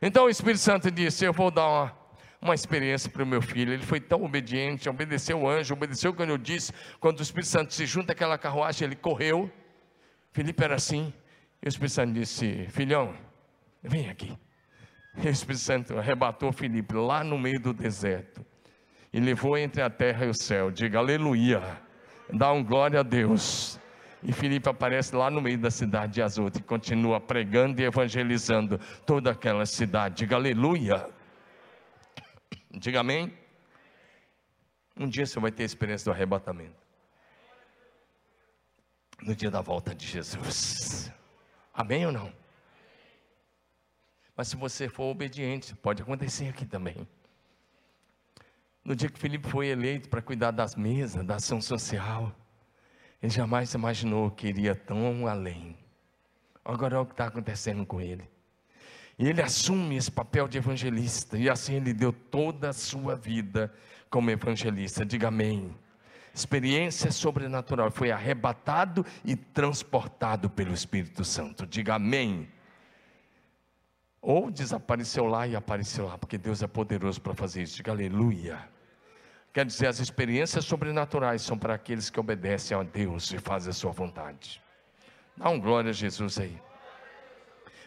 [0.00, 1.98] Então o Espírito Santo disse: Eu vou dar uma,
[2.42, 3.72] uma experiência para o meu filho.
[3.72, 6.72] Ele foi tão obediente, obedeceu o anjo, obedeceu quando eu disse.
[7.00, 9.50] Quando o Espírito Santo se junta àquela carruagem, ele correu.
[10.32, 11.12] Felipe era assim.
[11.64, 13.16] O Espírito Santo disse: Filhão,
[13.82, 14.36] vem aqui.
[15.16, 18.44] E o Espírito Santo arrebatou Felipe lá no meio do deserto
[19.10, 20.70] e levou entre a terra e o céu.
[20.70, 21.80] Diga aleluia.
[22.30, 23.80] Dá um glória a Deus.
[24.22, 28.78] E Filipe aparece lá no meio da cidade de Azoto e continua pregando e evangelizando
[29.06, 30.16] toda aquela cidade.
[30.16, 31.08] Diga aleluia.
[32.70, 33.32] Diga amém.
[34.98, 36.76] Um dia você vai ter a experiência do arrebatamento.
[39.22, 41.12] No dia da volta de Jesus.
[41.74, 42.32] Amém ou não?
[44.36, 47.06] Mas se você for obediente, pode acontecer aqui também.
[48.84, 52.34] No dia que Felipe foi eleito para cuidar das mesas, da ação social,
[53.22, 55.76] ele jamais imaginou que iria tão além.
[56.64, 58.28] Agora é o que está acontecendo com ele.
[59.18, 63.72] E ele assume esse papel de evangelista, e assim ele deu toda a sua vida
[64.10, 65.04] como evangelista.
[65.04, 65.74] Diga amém.
[66.34, 71.66] Experiência sobrenatural, foi arrebatado e transportado pelo Espírito Santo.
[71.66, 72.48] Diga amém.
[74.20, 77.76] Ou desapareceu lá e apareceu lá, porque Deus é poderoso para fazer isso.
[77.76, 78.58] Diga aleluia.
[79.52, 83.74] Quer dizer, as experiências sobrenaturais são para aqueles que obedecem a Deus e fazem a
[83.74, 84.60] sua vontade.
[85.36, 86.60] Dá um glória a Jesus aí.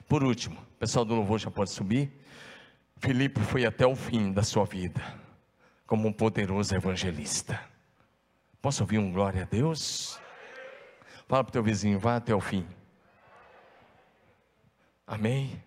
[0.07, 2.09] Por último, o pessoal do louvor já pode subir.
[2.95, 5.01] Filipe foi até o fim da sua vida
[5.85, 7.59] como um poderoso evangelista.
[8.61, 10.19] Posso ouvir um glória a Deus?
[11.27, 12.65] Fala para o teu vizinho, vá até o fim.
[15.05, 15.61] Amém?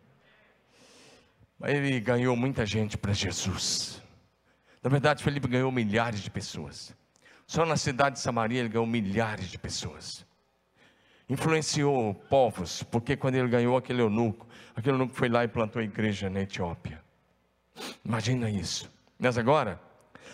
[1.62, 4.02] Ele ganhou muita gente para Jesus.
[4.82, 6.94] Na verdade, Felipe ganhou milhares de pessoas.
[7.46, 10.24] Só na cidade de Samaria ele ganhou milhares de pessoas.
[11.28, 15.84] Influenciou povos, porque quando ele ganhou aquele eunuco, aquele eunuco foi lá e plantou a
[15.84, 17.02] igreja na Etiópia.
[18.04, 18.90] Imagina isso.
[19.18, 19.80] Mas agora,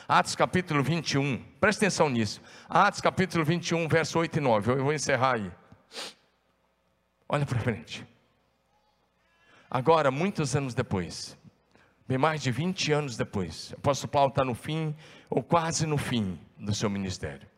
[0.09, 2.41] Atos capítulo 21, presta atenção nisso.
[2.69, 4.73] Atos capítulo 21, verso 8 e 9.
[4.73, 5.53] Eu vou encerrar aí.
[7.29, 8.07] Olha para frente.
[9.69, 11.37] Agora, muitos anos depois,
[12.09, 14.95] Bem mais de 20 anos depois, o apóstolo Paulo está no fim,
[15.29, 17.49] ou quase no fim, do seu ministério.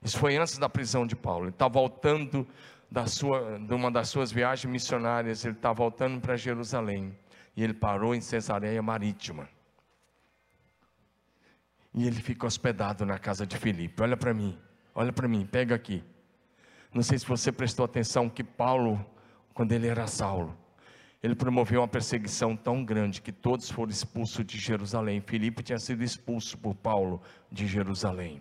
[0.00, 1.46] Isso foi antes da prisão de Paulo.
[1.46, 2.46] Ele está voltando
[2.88, 7.18] da sua, de uma das suas viagens missionárias, ele está voltando para Jerusalém.
[7.56, 9.48] E ele parou em Cesareia Marítima.
[11.94, 14.02] E ele fica hospedado na casa de Filipe.
[14.02, 14.58] Olha para mim,
[14.94, 16.04] olha para mim, pega aqui.
[16.92, 19.04] Não sei se você prestou atenção que Paulo,
[19.52, 20.56] quando ele era Saulo,
[21.22, 25.20] ele promoveu uma perseguição tão grande que todos foram expulsos de Jerusalém.
[25.20, 27.20] Filipe tinha sido expulso por Paulo
[27.50, 28.40] de Jerusalém.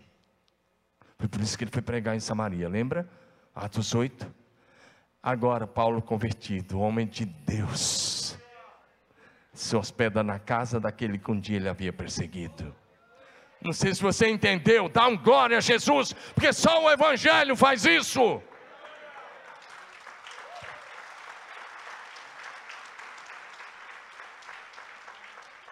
[1.17, 3.09] Foi por isso que ele foi pregar em Samaria, lembra?
[3.55, 4.31] Atos 8.
[5.21, 8.37] Agora, Paulo convertido, homem de Deus,
[9.51, 12.73] se hospeda na casa daquele que um dia ele havia perseguido.
[13.61, 17.85] Não sei se você entendeu, dá um glória a Jesus, porque só o Evangelho faz
[17.85, 18.41] isso.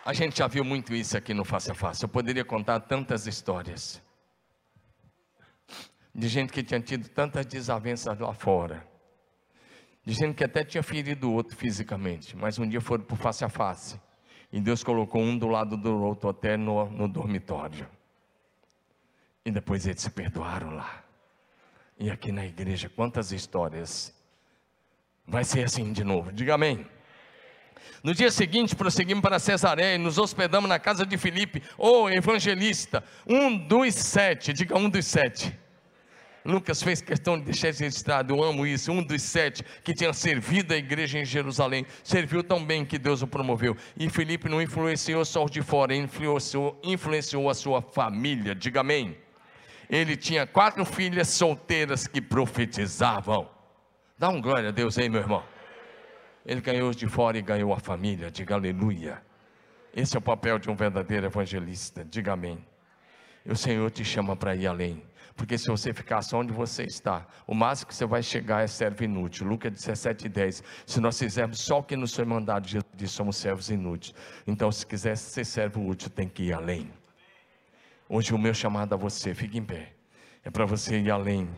[0.03, 2.03] A gente já viu muito isso aqui no Face a Face.
[2.03, 3.99] Eu poderia contar tantas histórias
[6.13, 8.87] de gente que tinha tido tantas desavenças lá fora,
[10.05, 13.43] de gente que até tinha ferido o outro fisicamente, mas um dia foram por face
[13.43, 13.99] a face
[14.55, 17.85] e Deus colocou um do lado do outro até no, no dormitório,
[19.43, 21.03] e depois eles se perdoaram lá.
[21.99, 24.15] E aqui na igreja, quantas histórias
[25.27, 26.31] vai ser assim de novo?
[26.31, 26.87] Diga amém.
[28.01, 33.03] No dia seguinte, prosseguimos para Cesareia e nos hospedamos na casa de Filipe, o evangelista,
[33.27, 35.53] um dos sete, diga um dos sete.
[36.45, 40.75] Lucas fez questão de deixar registrado, eu amo isso, um dos sete que tinha servido
[40.75, 43.75] a igreja em Jerusalém, serviu tão bem que Deus o promoveu.
[43.97, 49.17] E Filipe não influenciou só os de fora, influenciou, influenciou a sua família, diga amém.
[49.89, 53.49] Ele tinha quatro filhas solteiras que profetizavam.
[54.15, 55.43] Dá um glória a Deus aí, meu irmão.
[56.45, 59.19] Ele ganhou os de fora e ganhou a família, diga aleluia.
[59.95, 62.63] Esse é o papel de um verdadeiro evangelista, diga amém.
[63.47, 65.01] O Senhor te chama para ir além.
[65.35, 68.67] Porque se você ficar só onde você está, o máximo que você vai chegar é
[68.67, 69.45] servo inútil.
[69.45, 70.63] Lucas 17, 10.
[70.85, 74.15] Se nós fizermos só o que nos foi mandado, Jesus diz, somos servos inúteis.
[74.47, 76.89] Então, se quiser ser servo útil, tem que ir além.
[78.07, 79.93] Hoje o meu chamado a você, fique em pé,
[80.43, 81.49] é para você ir além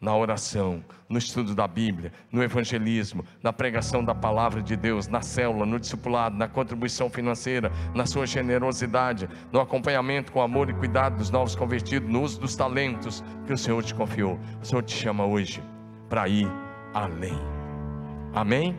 [0.00, 5.20] na oração, no estudo da Bíblia, no evangelismo, na pregação da palavra de Deus, na
[5.20, 11.18] célula, no discipulado, na contribuição financeira, na sua generosidade, no acompanhamento com amor e cuidado
[11.18, 14.40] dos novos convertidos, no uso dos talentos que o Senhor te confiou.
[14.62, 15.62] O Senhor te chama hoje
[16.08, 16.48] para ir
[16.94, 17.38] além.
[18.34, 18.74] Amém?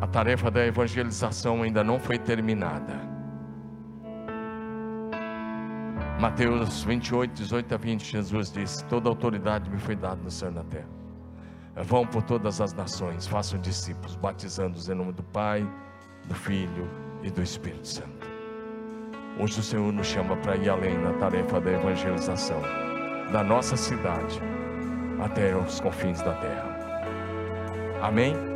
[0.00, 3.05] A tarefa da evangelização ainda não foi terminada.
[6.18, 10.54] Mateus 28, 18 a 20, Jesus disse: Toda autoridade me foi dada no céu e
[10.54, 10.88] na terra.
[11.84, 15.68] Vão por todas as nações, façam discípulos, batizando-os em nome do Pai,
[16.24, 16.88] do Filho
[17.22, 18.26] e do Espírito Santo.
[19.38, 22.62] Hoje o Senhor nos chama para ir além na tarefa da evangelização
[23.30, 24.40] da nossa cidade
[25.20, 26.76] até os confins da terra.
[28.00, 28.55] Amém?